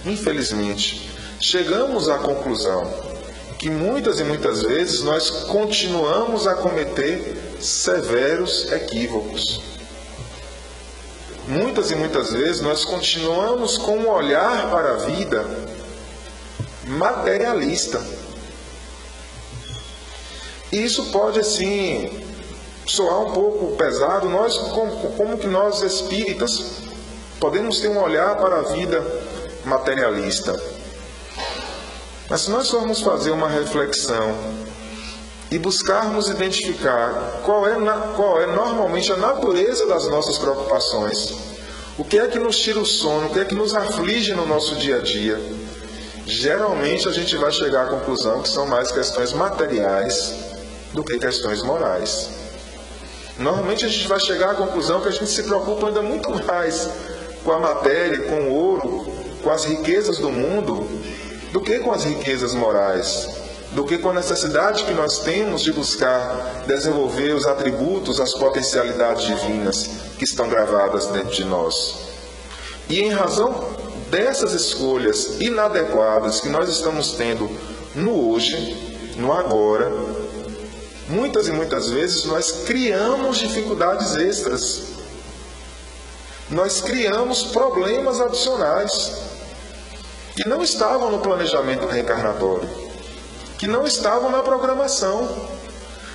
[0.04, 2.84] infelizmente, chegamos à conclusão
[3.58, 9.62] que muitas e muitas vezes nós continuamos a cometer severos equívocos.
[11.48, 15.46] Muitas e muitas vezes nós continuamos com um olhar para a vida
[16.86, 18.02] materialista.
[20.74, 22.10] E isso pode, assim,
[22.84, 24.28] soar um pouco pesado.
[24.28, 26.80] Nós, como, como que nós espíritas,
[27.38, 29.00] podemos ter um olhar para a vida
[29.64, 30.60] materialista.
[32.28, 34.36] Mas se nós formos fazer uma reflexão
[35.48, 37.76] e buscarmos identificar qual é,
[38.16, 41.34] qual é normalmente a natureza das nossas preocupações,
[41.96, 44.44] o que é que nos tira o sono, o que é que nos aflige no
[44.44, 45.40] nosso dia a dia,
[46.26, 50.43] geralmente a gente vai chegar à conclusão que são mais questões materiais
[50.94, 52.30] do que questões morais.
[53.38, 56.88] Normalmente a gente vai chegar à conclusão que a gente se preocupa ainda muito mais
[57.44, 60.88] com a matéria, com o ouro, com as riquezas do mundo,
[61.52, 63.28] do que com as riquezas morais,
[63.72, 69.26] do que com a necessidade que nós temos de buscar desenvolver os atributos, as potencialidades
[69.26, 71.96] divinas que estão gravadas dentro de nós.
[72.88, 73.74] E em razão
[74.10, 77.50] dessas escolhas inadequadas que nós estamos tendo
[77.96, 79.90] no hoje, no agora,
[81.08, 84.82] Muitas e muitas vezes nós criamos dificuldades extras.
[86.50, 89.12] Nós criamos problemas adicionais
[90.34, 92.68] que não estavam no planejamento reencarnatório,
[93.58, 95.28] que não estavam na programação.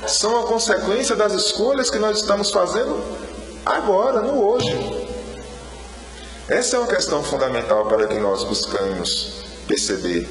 [0.08, 3.04] São a consequência das escolhas que nós estamos fazendo
[3.66, 5.08] agora, no hoje.
[6.48, 10.28] Essa é uma questão fundamental para que nós buscamos perceber.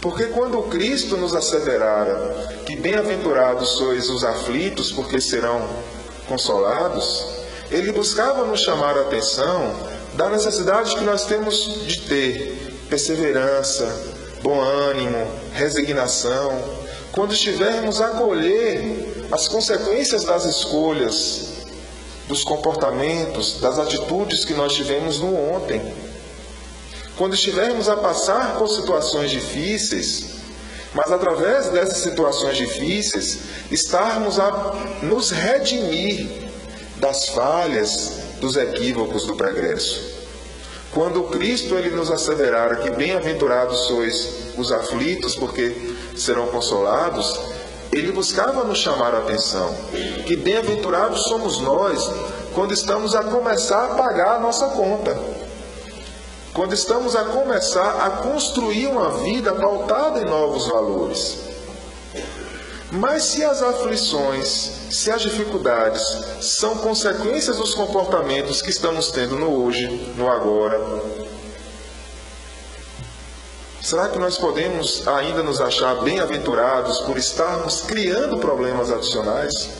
[0.00, 5.68] Porque quando Cristo nos asseverara que bem-aventurados sois os aflitos, porque serão
[6.26, 7.26] consolados,
[7.70, 9.74] ele buscava nos chamar a atenção
[10.14, 13.86] da necessidade que nós temos de ter perseverança,
[14.42, 16.80] bom ânimo, resignação,
[17.12, 21.48] quando estivermos a colher as consequências das escolhas,
[22.26, 26.09] dos comportamentos, das atitudes que nós tivemos no ontem.
[27.20, 30.36] Quando estivermos a passar por situações difíceis,
[30.94, 36.26] mas através dessas situações difíceis, estarmos a nos redimir
[36.96, 40.00] das falhas, dos equívocos do progresso.
[40.92, 47.38] Quando Cristo ele nos asseverara que bem-aventurados sois os aflitos, porque serão consolados,
[47.92, 49.76] ele buscava nos chamar a atenção
[50.26, 52.02] que bem-aventurados somos nós
[52.54, 55.39] quando estamos a começar a pagar a nossa conta
[56.52, 61.38] quando estamos a começar a construir uma vida pautada em novos valores.
[62.92, 64.48] Mas se as aflições,
[64.90, 66.02] se as dificuldades
[66.40, 69.86] são consequências dos comportamentos que estamos tendo no hoje,
[70.16, 70.80] no agora,
[73.80, 79.70] será que nós podemos ainda nos achar bem-aventurados por estarmos criando problemas adicionais?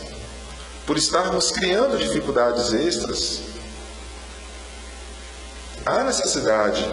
[0.86, 3.49] Por estarmos criando dificuldades extras?
[5.84, 6.84] Há necessidade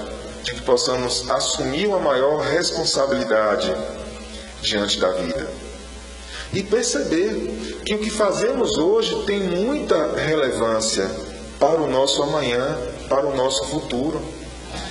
[0.44, 3.74] de que possamos assumir uma maior responsabilidade
[4.62, 5.48] diante da vida.
[6.54, 11.10] E perceber que o que fazemos hoje tem muita relevância
[11.60, 12.78] para o nosso amanhã,
[13.10, 14.22] para o nosso futuro.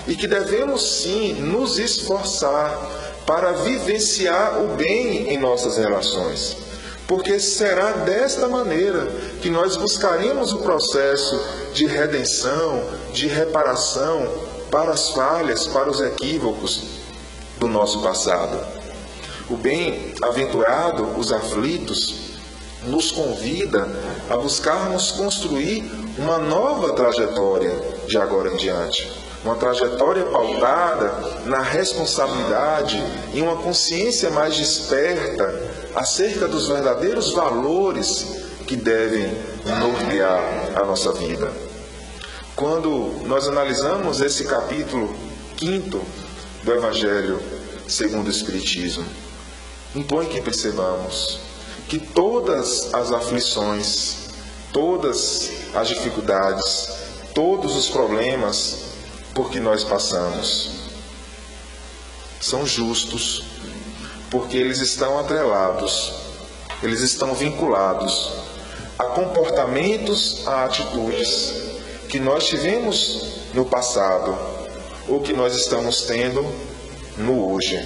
[0.06, 2.78] E que devemos sim nos esforçar
[3.26, 6.65] para vivenciar o bem em nossas relações
[7.06, 9.06] porque será desta maneira
[9.40, 11.40] que nós buscaremos o processo
[11.72, 14.28] de redenção, de reparação
[14.70, 16.82] para as falhas, para os equívocos
[17.58, 18.58] do nosso passado.
[19.48, 22.26] O bem-aventurado, os aflitos,
[22.84, 23.88] nos convida
[24.28, 25.84] a buscarmos construir
[26.18, 27.72] uma nova trajetória
[28.06, 29.10] de agora em diante.
[29.44, 31.12] Uma trajetória pautada
[31.44, 33.00] na responsabilidade
[33.32, 38.26] e uma consciência mais desperta acerca dos verdadeiros valores
[38.66, 39.26] que devem
[39.80, 41.50] nortear a nossa vida.
[42.54, 45.14] quando nós analisamos esse capítulo
[45.56, 46.00] quinto
[46.64, 47.40] do Evangelho
[47.86, 49.04] segundo o Espiritismo,
[49.94, 51.38] impõe que percebamos
[51.86, 54.28] que todas as aflições,
[54.72, 56.88] todas as dificuldades,
[57.34, 58.78] todos os problemas
[59.34, 60.70] por que nós passamos
[62.40, 63.42] são justos,
[64.36, 66.12] porque eles estão atrelados,
[66.82, 68.32] eles estão vinculados
[68.98, 71.54] a comportamentos, a atitudes
[72.10, 74.36] que nós tivemos no passado
[75.08, 76.44] ou que nós estamos tendo
[77.16, 77.82] no hoje.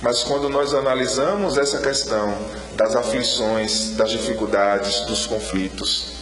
[0.00, 2.34] Mas quando nós analisamos essa questão
[2.74, 6.12] das aflições, das dificuldades, dos conflitos,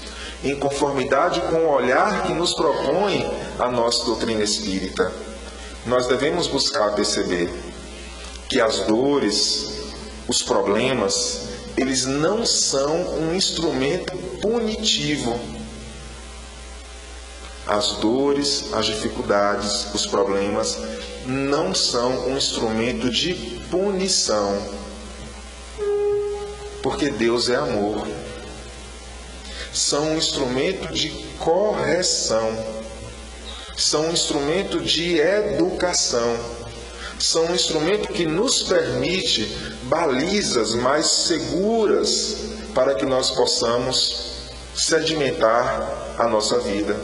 [0.42, 3.24] em conformidade com o olhar que nos propõe
[3.57, 5.12] a nossa doutrina espírita,
[5.87, 7.67] nós devemos buscar perceber
[8.48, 9.92] que as dores,
[10.26, 15.38] os problemas, eles não são um instrumento punitivo.
[17.66, 20.78] As dores, as dificuldades, os problemas
[21.26, 23.34] não são um instrumento de
[23.70, 24.78] punição.
[26.82, 28.08] Porque Deus é amor.
[29.74, 32.50] São um instrumento de correção.
[33.76, 36.37] São um instrumento de educação.
[37.18, 39.44] São um instrumento que nos permite
[39.85, 42.37] balizas mais seguras
[42.74, 44.28] para que nós possamos
[44.74, 46.96] sedimentar a nossa vida.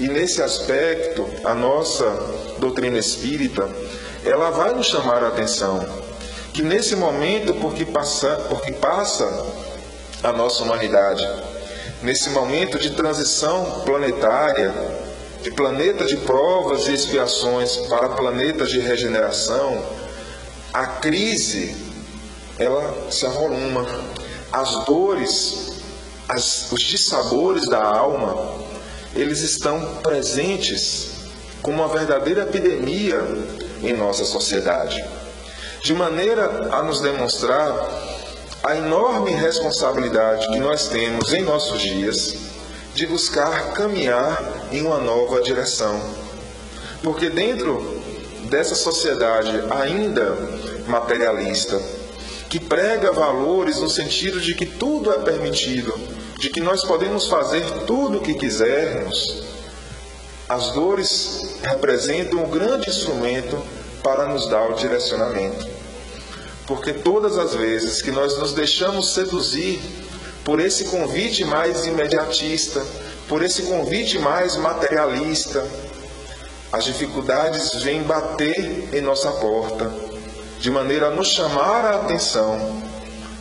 [0.00, 2.04] E nesse aspecto, a nossa
[2.58, 3.68] doutrina espírita,
[4.24, 5.86] ela vai nos chamar a atenção
[6.52, 9.46] que nesse momento, porque passa, porque passa
[10.24, 11.24] a nossa humanidade,
[12.02, 14.74] nesse momento de transição planetária,
[15.42, 19.84] de planeta de provas e expiações para planeta de regeneração,
[20.72, 21.76] a crise
[22.58, 23.86] ela se arroluma,
[24.52, 25.72] as dores,
[26.28, 28.58] as, os dissabores da alma,
[29.14, 31.10] eles estão presentes
[31.62, 33.20] como uma verdadeira epidemia
[33.82, 35.02] em nossa sociedade,
[35.82, 37.72] de maneira a nos demonstrar
[38.64, 42.47] a enorme responsabilidade que nós temos em nossos dias
[42.94, 46.00] de buscar caminhar em uma nova direção.
[47.02, 48.02] Porque dentro
[48.48, 50.36] dessa sociedade ainda
[50.86, 51.80] materialista,
[52.48, 55.94] que prega valores no sentido de que tudo é permitido,
[56.38, 59.44] de que nós podemos fazer tudo o que quisermos,
[60.48, 63.62] as dores representam um grande instrumento
[64.02, 65.68] para nos dar o direcionamento.
[66.66, 69.80] Porque todas as vezes que nós nos deixamos seduzir
[70.48, 72.82] por esse convite mais imediatista,
[73.28, 75.62] por esse convite mais materialista,
[76.72, 79.92] as dificuldades vêm bater em nossa porta,
[80.58, 82.82] de maneira a nos chamar a atenção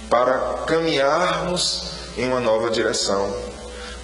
[0.10, 3.34] para caminharmos em uma nova direção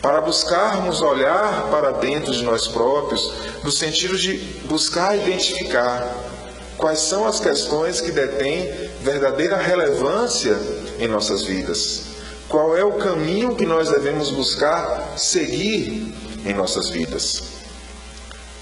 [0.01, 3.33] para buscarmos olhar para dentro de nós próprios,
[3.65, 6.09] no sentido de buscar identificar
[6.77, 8.63] quais são as questões que detêm
[9.01, 10.57] verdadeira relevância
[10.99, 12.12] em nossas vidas.
[12.49, 16.13] Qual é o caminho que nós devemos buscar seguir
[16.45, 17.43] em nossas vidas?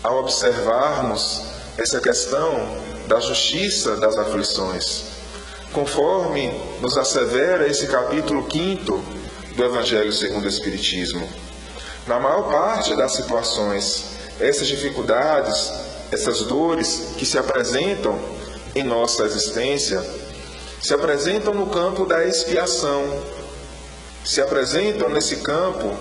[0.03, 1.41] Ao observarmos
[1.77, 5.03] essa questão da justiça das aflições,
[5.73, 9.03] conforme nos assevera esse capítulo 5
[9.55, 11.27] do Evangelho segundo o Espiritismo.
[12.07, 14.05] Na maior parte das situações,
[14.39, 15.71] essas dificuldades,
[16.11, 18.17] essas dores que se apresentam
[18.73, 20.03] em nossa existência,
[20.81, 23.03] se apresentam no campo da expiação,
[24.23, 25.95] se apresentam nesse campo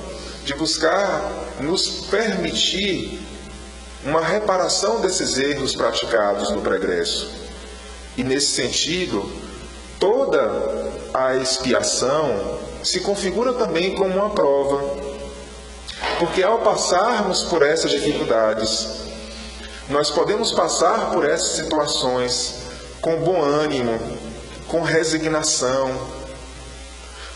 [0.45, 1.31] de buscar
[1.61, 3.21] nos permitir
[4.05, 7.31] uma reparação desses erros praticados no progresso.
[8.17, 9.31] E nesse sentido,
[9.99, 15.11] toda a expiação, se configura também como uma prova.
[16.19, 18.89] Porque ao passarmos por essas dificuldades,
[19.89, 22.55] nós podemos passar por essas situações
[23.01, 23.99] com bom ânimo,
[24.69, 25.91] com resignação,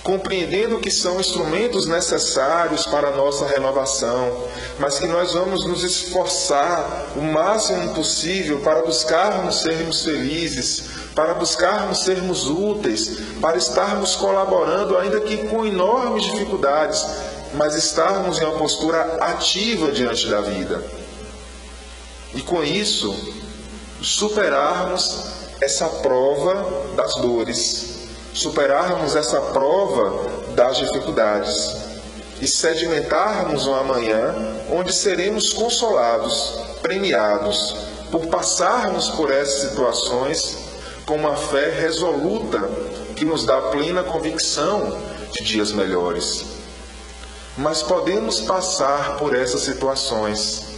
[0.05, 4.45] compreendendo que são instrumentos necessários para a nossa renovação,
[4.79, 10.85] mas que nós vamos nos esforçar o máximo possível para buscarmos sermos felizes,
[11.15, 17.03] para buscarmos sermos úteis, para estarmos colaborando, ainda que com enormes dificuldades,
[17.55, 20.85] mas estarmos em uma postura ativa diante da vida.
[22.35, 23.17] E com isso,
[24.03, 25.29] superarmos
[25.63, 27.94] essa prova das dores,
[28.35, 31.77] superarmos essa prova das dificuldades
[32.41, 34.35] e sedimentarmos um amanhã
[34.71, 37.77] onde seremos consolados, premiados
[38.11, 40.59] por passarmos por essas situações
[41.07, 42.59] com uma fé resoluta
[43.15, 44.99] que nos dá plena convicção
[45.31, 46.45] de dias melhores.
[47.57, 50.75] Mas podemos passar por essas situações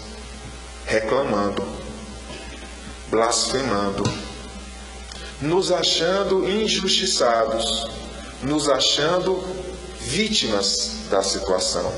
[0.85, 1.63] reclamando,
[3.09, 4.05] blasfemando,
[5.41, 7.87] nos achando injustiçados,
[8.43, 9.43] nos achando
[10.01, 11.93] vítimas da situação.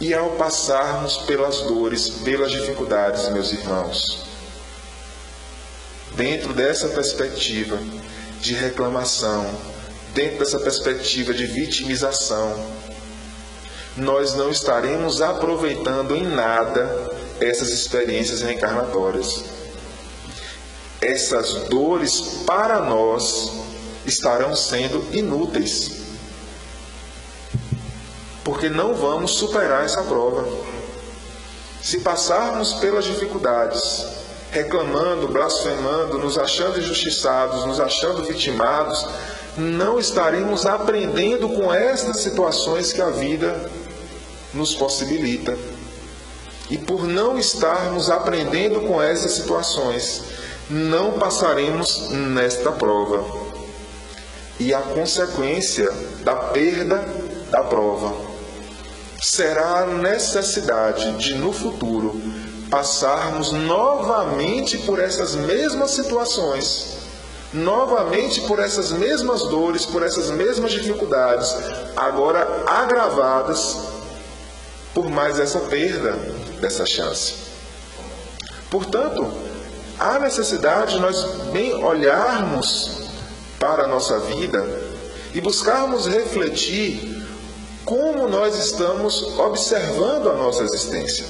[0.00, 4.26] E ao passarmos pelas dores, pelas dificuldades, meus irmãos,
[6.14, 7.78] dentro dessa perspectiva
[8.40, 9.48] de reclamação,
[10.12, 12.62] dentro dessa perspectiva de vitimização,
[13.96, 19.55] nós não estaremos aproveitando em nada essas experiências reencarnatórias.
[21.00, 23.52] Essas dores para nós
[24.06, 26.06] estarão sendo inúteis.
[28.42, 30.46] Porque não vamos superar essa prova.
[31.82, 34.06] Se passarmos pelas dificuldades,
[34.50, 39.06] reclamando, blasfemando, nos achando injustiçados, nos achando vitimados,
[39.56, 43.70] não estaremos aprendendo com estas situações que a vida
[44.52, 45.56] nos possibilita.
[46.68, 50.22] E por não estarmos aprendendo com essas situações,
[50.68, 53.46] não passaremos nesta prova.
[54.58, 55.90] E a consequência
[56.24, 57.04] da perda
[57.50, 58.14] da prova
[59.20, 62.20] será a necessidade de, no futuro,
[62.70, 66.96] passarmos novamente por essas mesmas situações,
[67.52, 71.54] novamente por essas mesmas dores, por essas mesmas dificuldades,
[71.96, 73.76] agora agravadas
[74.94, 76.12] por mais essa perda
[76.60, 77.34] dessa chance.
[78.70, 79.30] Portanto,
[79.98, 83.02] há necessidade de nós bem olharmos
[83.58, 84.64] para a nossa vida
[85.34, 87.24] e buscarmos refletir
[87.84, 91.24] como nós estamos observando a nossa existência,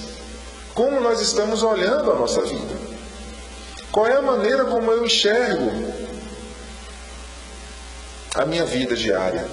[0.75, 2.97] como nós estamos olhando a nossa vida.
[3.93, 5.71] Qual é a maneira como eu enxergo
[8.35, 9.47] a minha vida diária?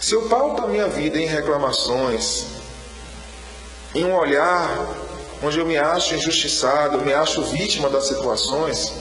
[0.00, 2.46] Se eu pauto a minha vida em reclamações,
[3.94, 4.68] em um olhar
[5.42, 8.92] onde eu me acho injustiçado, eu me acho vítima das situações,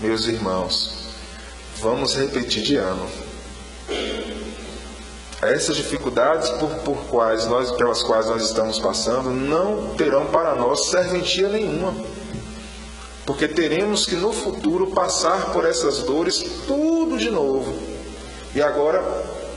[0.00, 0.92] meus irmãos,
[1.78, 3.08] vamos repetir de ano.
[5.40, 10.90] Essas dificuldades por, por quais nós, pelas quais nós estamos passando não terão para nós
[10.90, 11.94] serventia nenhuma.
[13.24, 17.74] Porque teremos que no futuro passar por essas dores tudo de novo.
[18.54, 19.02] E agora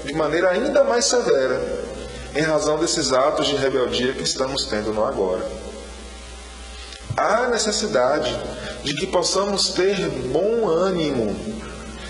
[0.06, 1.83] de maneira ainda mais severa
[2.36, 5.46] em razão desses atos de rebeldia que estamos tendo no agora.
[7.16, 8.36] Há necessidade
[8.84, 9.96] de que possamos ter
[10.32, 11.36] bom ânimo,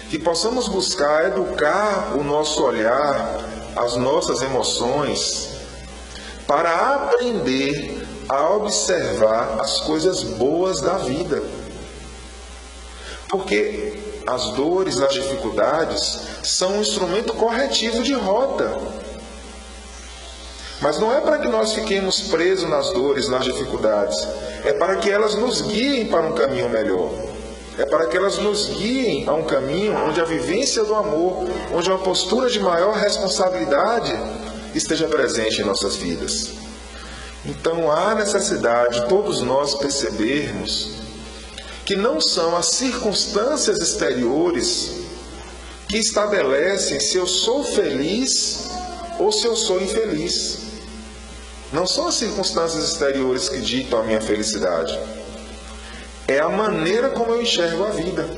[0.09, 3.37] que possamos buscar educar o nosso olhar,
[3.75, 5.49] as nossas emoções,
[6.47, 11.43] para aprender a observar as coisas boas da vida.
[13.27, 19.02] Porque as dores, as dificuldades são um instrumento corretivo de rota
[20.83, 24.17] mas não é para que nós fiquemos presos nas dores, nas dificuldades.
[24.65, 27.09] É para que elas nos guiem para um caminho melhor.
[27.77, 31.89] É para que elas nos guiem a um caminho onde a vivência do amor, onde
[31.89, 34.13] uma postura de maior responsabilidade
[34.75, 36.49] esteja presente em nossas vidas.
[37.45, 40.95] Então há necessidade de todos nós percebermos
[41.85, 44.91] que não são as circunstâncias exteriores
[45.87, 48.67] que estabelecem se eu sou feliz
[49.17, 50.62] ou se eu sou infeliz.
[51.73, 54.97] Não são as circunstâncias exteriores que ditam a minha felicidade.
[56.27, 58.29] É a maneira como eu enxergo a vida.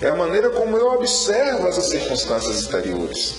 [0.00, 3.36] É a maneira como eu observo essas circunstâncias exteriores.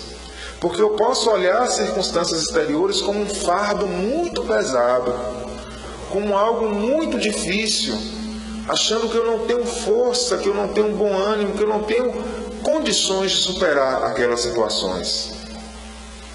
[0.62, 5.14] Porque eu posso olhar as circunstâncias exteriores como um fardo muito pesado,
[6.10, 7.94] como algo muito difícil,
[8.70, 11.84] achando que eu não tenho força, que eu não tenho bom ânimo, que eu não
[11.84, 12.14] tenho
[12.64, 15.34] condições de superar aquelas situações.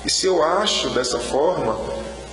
[0.05, 1.79] E se eu acho dessa forma,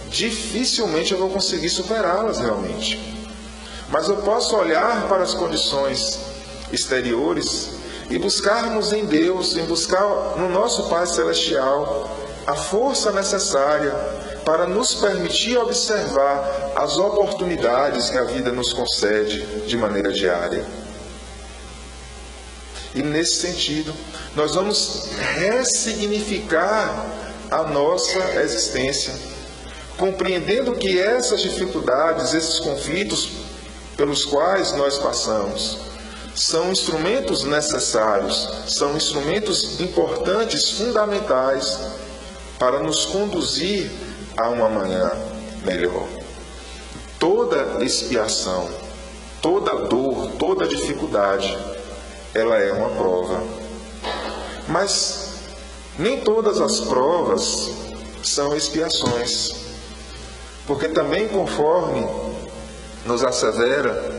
[0.09, 3.15] dificilmente eu vou conseguir superá-las realmente.
[3.89, 6.19] Mas eu posso olhar para as condições
[6.71, 7.69] exteriores
[8.09, 12.09] e buscarmos em Deus, em buscar no nosso Pai Celestial
[12.45, 13.93] a força necessária
[14.45, 20.65] para nos permitir observar as oportunidades que a vida nos concede de maneira diária.
[22.95, 23.93] E nesse sentido,
[24.35, 27.05] nós vamos ressignificar
[27.51, 29.13] a nossa existência
[29.97, 33.31] compreendendo que essas dificuldades, esses conflitos
[33.95, 35.79] pelos quais nós passamos,
[36.35, 41.79] são instrumentos necessários, são instrumentos importantes, fundamentais
[42.59, 43.89] para nos conduzir
[44.35, 45.11] a um amanhã
[45.65, 46.07] melhor.
[47.17, 48.69] Toda expiação,
[49.41, 51.57] toda dor, toda dificuldade,
[52.35, 53.43] ela é uma prova.
[54.67, 55.29] Mas
[55.97, 57.71] nem todas as provas
[58.23, 59.66] são expiações.
[60.67, 62.05] Porque também conforme
[63.05, 64.11] nos assevera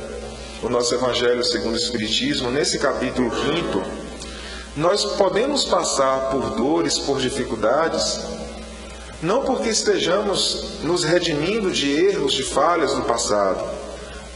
[0.63, 3.83] o nosso Evangelho segundo o Espiritismo, nesse capítulo 5,
[4.75, 8.21] nós podemos passar por dores, por dificuldades,
[9.21, 13.63] não porque estejamos nos redimindo de erros, de falhas do passado,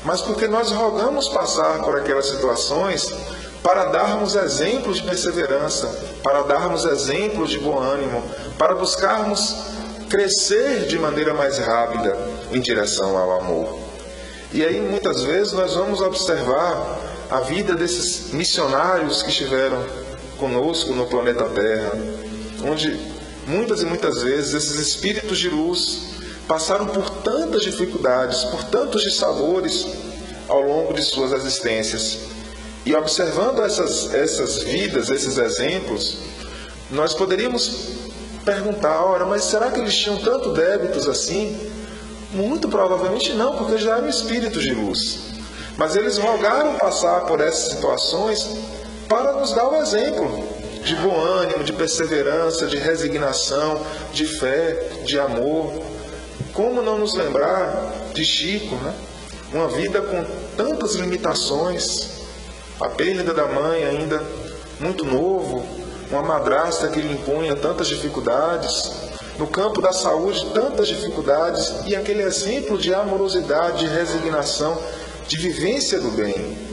[0.05, 3.11] mas porque nós rogamos passar por aquelas situações
[3.63, 5.87] para darmos exemplos de perseverança,
[6.23, 8.23] para darmos exemplos de bom ânimo,
[8.59, 9.55] para buscarmos
[10.13, 12.15] crescer de maneira mais rápida
[12.53, 13.79] em direção ao amor.
[14.53, 17.01] E aí muitas vezes nós vamos observar
[17.31, 19.83] a vida desses missionários que estiveram
[20.37, 21.93] conosco no planeta Terra,
[22.63, 22.95] onde
[23.47, 26.11] muitas e muitas vezes esses espíritos de luz
[26.47, 29.87] passaram por tantas dificuldades, por tantos dissabores
[30.47, 32.19] ao longo de suas existências.
[32.85, 36.19] E observando essas, essas vidas, esses exemplos,
[36.91, 38.02] nós poderíamos
[38.45, 41.59] perguntar: ora, mas será que eles tinham tanto débitos assim?
[42.33, 45.33] Muito provavelmente não, porque já eram espíritos de luz.
[45.77, 48.49] Mas eles rogaram passar por essas situações
[49.09, 50.49] para nos dar o exemplo
[50.83, 53.81] de bom ânimo, de perseverança, de resignação,
[54.13, 55.83] de fé, de amor.
[56.53, 58.95] Como não nos lembrar de Chico, né?
[59.53, 60.25] Uma vida com
[60.57, 62.23] tantas limitações,
[62.81, 64.23] a perda da mãe ainda
[64.81, 65.65] muito novo,
[66.13, 68.93] uma madrasta que lhe impunha tantas dificuldades,
[69.39, 74.79] no campo da saúde tantas dificuldades e aquele exemplo de amorosidade, de resignação,
[75.27, 76.73] de vivência do bem.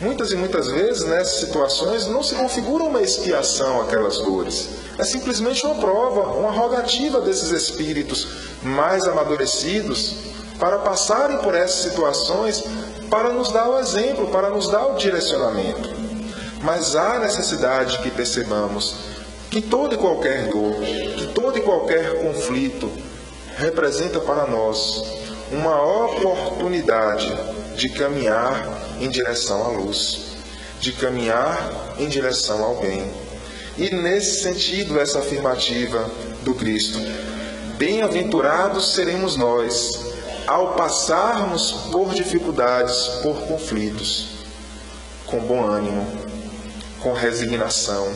[0.00, 4.68] Muitas e muitas vezes nessas situações não se configura uma expiação aquelas dores.
[4.98, 8.26] É simplesmente uma prova, uma rogativa desses espíritos
[8.62, 10.14] mais amadurecidos
[10.58, 12.62] para passarem por essas situações
[13.10, 15.99] para nos dar o exemplo, para nos dar o direcionamento.
[16.62, 18.94] Mas há necessidade que percebamos
[19.50, 20.74] que toda e qualquer dor,
[21.16, 22.90] que todo e qualquer conflito
[23.56, 25.02] representa para nós
[25.50, 27.34] uma oportunidade
[27.76, 30.36] de caminhar em direção à luz,
[30.78, 33.10] de caminhar em direção ao bem.
[33.76, 36.08] E nesse sentido, essa afirmativa
[36.42, 36.98] do Cristo:
[37.76, 40.10] Bem-aventurados seremos nós
[40.46, 44.26] ao passarmos por dificuldades, por conflitos,
[45.26, 46.29] com bom ânimo,
[47.02, 48.14] com resignação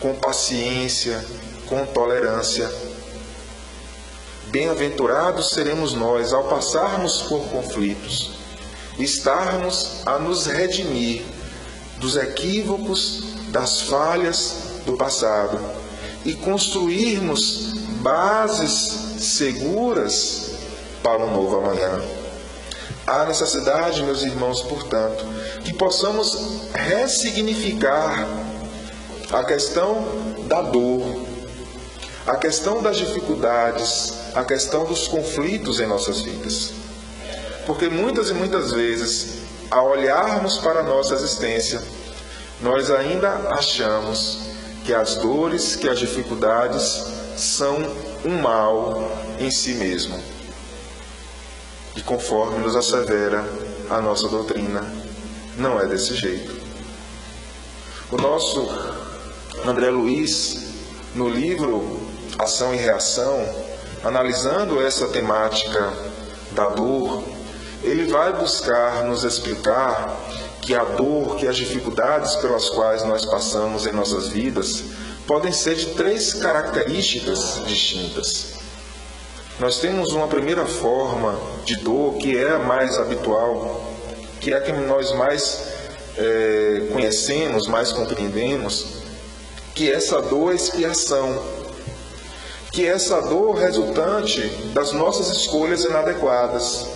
[0.00, 1.24] com paciência,
[1.66, 2.70] com tolerância.
[4.46, 8.32] Bem-aventurados seremos nós ao passarmos por conflitos,
[8.98, 11.22] estarmos a nos redimir
[11.98, 14.54] dos equívocos, das falhas
[14.86, 15.58] do passado
[16.24, 20.50] e construirmos bases seguras
[21.02, 22.17] para um novo amanhã.
[23.08, 25.24] Há necessidade, meus irmãos, portanto,
[25.64, 28.28] que possamos ressignificar
[29.32, 30.06] a questão
[30.46, 31.18] da dor,
[32.26, 36.72] a questão das dificuldades, a questão dos conflitos em nossas vidas.
[37.64, 39.38] Porque muitas e muitas vezes,
[39.70, 41.80] ao olharmos para a nossa existência,
[42.60, 44.40] nós ainda achamos
[44.84, 47.04] que as dores, que as dificuldades
[47.38, 47.78] são
[48.22, 50.37] um mal em si mesmo.
[52.08, 53.44] Conforme nos assevera
[53.90, 54.82] a nossa doutrina,
[55.58, 56.58] não é desse jeito.
[58.10, 58.66] O nosso
[59.66, 60.68] André Luiz,
[61.14, 62.00] no livro
[62.38, 63.46] Ação e Reação,
[64.02, 65.92] analisando essa temática
[66.52, 67.22] da dor,
[67.82, 70.18] ele vai buscar nos explicar
[70.62, 74.82] que a dor, que as dificuldades pelas quais nós passamos em nossas vidas
[75.26, 78.57] podem ser de três características distintas.
[79.58, 83.84] Nós temos uma primeira forma de dor que é a mais habitual,
[84.40, 85.72] que é a que nós mais
[86.16, 89.02] é, conhecemos, mais compreendemos,
[89.74, 91.42] que essa dor é expiação,
[92.70, 94.40] que essa dor resultante
[94.72, 96.86] das nossas escolhas inadequadas.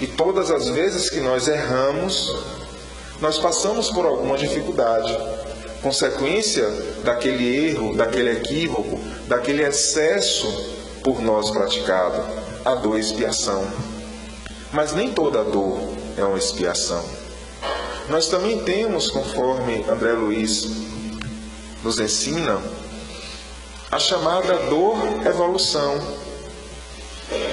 [0.00, 2.34] E todas as vezes que nós erramos,
[3.20, 5.14] nós passamos por alguma dificuldade,
[5.82, 6.66] consequência
[7.04, 8.98] daquele erro, daquele equívoco,
[9.28, 10.75] daquele excesso
[11.06, 12.20] por nós praticado,
[12.64, 13.64] a dor expiação.
[14.72, 15.78] Mas nem toda dor
[16.16, 17.00] é uma expiação.
[18.08, 20.66] Nós também temos, conforme André Luiz
[21.84, 22.60] nos ensina
[23.88, 25.96] a chamada dor evolução,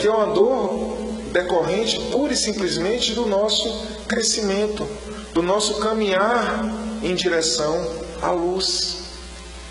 [0.01, 0.97] que é uma dor
[1.31, 3.69] decorrente pura e simplesmente do nosso
[4.07, 4.87] crescimento,
[5.31, 6.73] do nosso caminhar
[7.03, 7.87] em direção
[8.19, 8.97] à luz.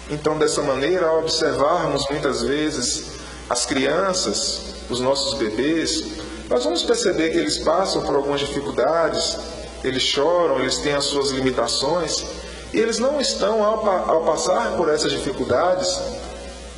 [0.09, 3.22] Então, dessa maneira, ao observarmos muitas vezes
[3.53, 6.05] as crianças, os nossos bebês,
[6.49, 9.37] nós vamos perceber que eles passam por algumas dificuldades,
[9.85, 12.25] eles choram, eles têm as suas limitações,
[12.73, 16.01] e eles não estão, ao, ao passar por essas dificuldades,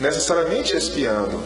[0.01, 1.41] necessariamente expiando.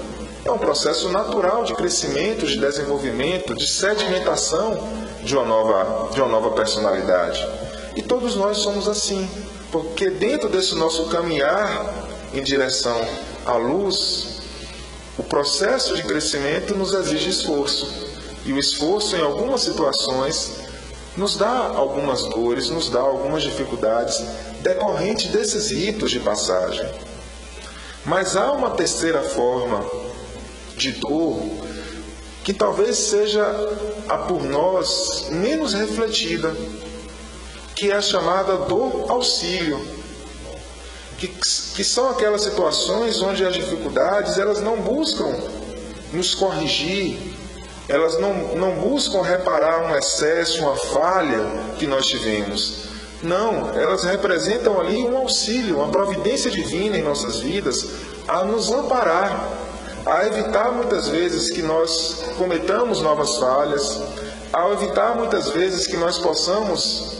[0.47, 4.79] É um processo natural de crescimento, de desenvolvimento, de sedimentação
[5.23, 7.47] de uma nova, de uma nova personalidade.
[7.95, 9.29] E todos nós somos assim,
[9.71, 11.85] porque dentro desse nosso caminhar
[12.33, 12.99] em direção
[13.45, 14.38] à luz,
[15.19, 17.93] o processo de crescimento nos exige esforço.
[18.45, 20.61] E o esforço, em algumas situações,
[21.17, 24.17] nos dá algumas dores, nos dá algumas dificuldades
[24.63, 26.89] decorrente desses ritos de passagem.
[28.05, 29.85] Mas há uma terceira forma
[30.77, 31.43] de dor
[32.45, 33.45] que talvez seja
[34.09, 36.57] a por nós menos refletida,
[37.75, 39.79] que é a chamada dor auxílio,
[41.19, 45.35] que, que são aquelas situações onde as dificuldades elas não buscam
[46.13, 47.19] nos corrigir,
[47.89, 51.41] elas não, não buscam reparar um excesso, uma falha
[51.79, 52.87] que nós tivemos.
[53.23, 57.85] Não, elas representam ali um auxílio, uma providência divina em nossas vidas
[58.29, 59.53] a nos amparar,
[60.07, 64.01] a evitar muitas vezes que nós cometamos novas falhas,
[64.53, 67.19] a evitar muitas vezes que nós possamos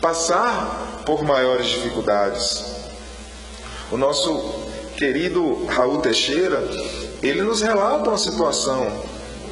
[0.00, 2.71] passar por maiores dificuldades.
[3.92, 4.42] O nosso
[4.96, 6.66] querido Raul Teixeira,
[7.22, 8.90] ele nos relata uma situação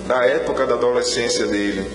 [0.06, 1.86] da época da adolescência dele,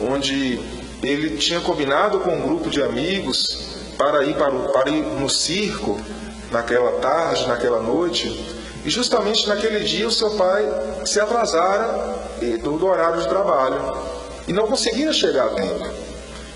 [0.00, 0.60] onde
[1.00, 5.30] ele tinha combinado com um grupo de amigos para ir, para, o, para ir no
[5.30, 6.00] circo
[6.50, 8.28] naquela tarde, naquela noite,
[8.84, 10.68] e justamente naquele dia o seu pai
[11.04, 12.18] se atrasara
[12.64, 13.96] do, do horário de trabalho
[14.48, 16.05] e não conseguia chegar a tempo.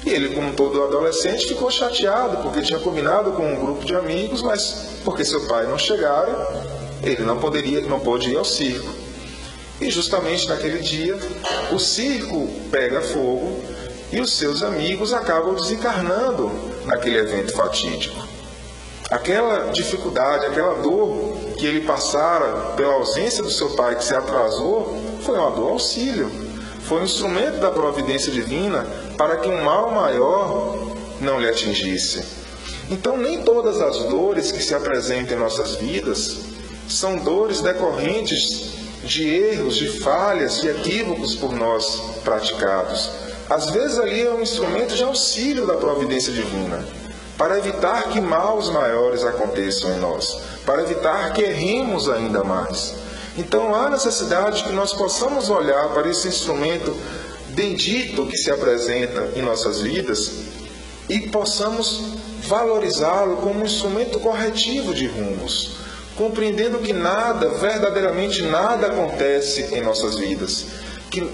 [0.05, 4.42] E ele, como todo adolescente, ficou chateado porque tinha combinado com um grupo de amigos,
[4.42, 6.32] mas porque seu pai não chegara,
[7.03, 8.88] ele não poderia, não pôde ir ao circo.
[9.80, 11.18] E justamente naquele dia,
[11.72, 13.62] o circo pega fogo
[14.12, 16.51] e os seus amigos acabam desencarnando
[16.84, 18.28] naquele evento fatídico.
[19.11, 24.96] Aquela dificuldade, aquela dor que ele passara pela ausência do seu pai que se atrasou,
[25.22, 26.30] foi uma dor auxílio.
[26.82, 28.86] Foi um instrumento da providência divina
[29.20, 32.24] para que um mal maior não lhe atingisse.
[32.88, 36.38] Então, nem todas as dores que se apresentam em nossas vidas
[36.88, 38.70] são dores decorrentes
[39.04, 43.10] de erros, de falhas, de equívocos por nós praticados.
[43.50, 46.82] Às vezes ali é um instrumento de auxílio da providência divina,
[47.36, 52.94] para evitar que maus maiores aconteçam em nós, para evitar que erremos ainda mais.
[53.36, 56.96] Então há necessidade que nós possamos olhar para esse instrumento
[57.55, 60.30] bendito que se apresenta em nossas vidas
[61.09, 62.01] e possamos
[62.46, 65.72] valorizá-lo como um instrumento corretivo de rumos,
[66.16, 70.66] compreendendo que nada, verdadeiramente nada acontece em nossas vidas,
[71.11, 71.28] que,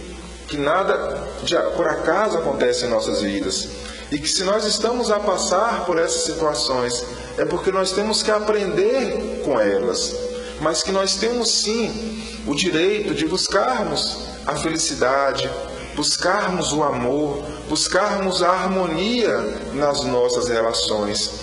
[0.48, 3.68] que nada de, por acaso acontece em nossas vidas.
[4.10, 7.04] E que se nós estamos a passar por essas situações,
[7.36, 10.14] é porque nós temos que aprender com elas,
[10.60, 15.50] mas que nós temos sim o direito de buscarmos a felicidade,
[15.96, 19.34] buscarmos o amor, buscarmos a harmonia
[19.72, 21.40] nas nossas relações,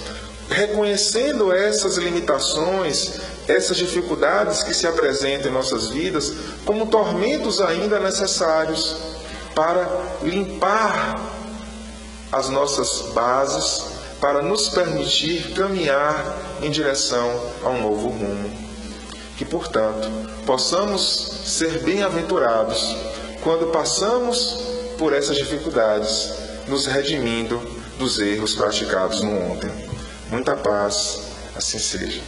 [0.48, 6.32] reconhecendo essas limitações, essas dificuldades que se apresentam em nossas vidas
[6.64, 8.96] como tormentos ainda necessários
[9.56, 9.90] para
[10.22, 11.20] limpar
[12.32, 13.86] as nossas bases,
[14.22, 18.50] para nos permitir caminhar em direção a um novo rumo.
[19.36, 20.10] Que, portanto,
[20.46, 22.96] possamos ser bem-aventurados
[23.44, 24.58] quando passamos
[24.98, 26.34] por essas dificuldades,
[26.68, 27.62] nos redimindo
[28.00, 29.70] dos erros praticados no ontem.
[30.30, 31.20] Muita paz,
[31.56, 32.22] assim seja.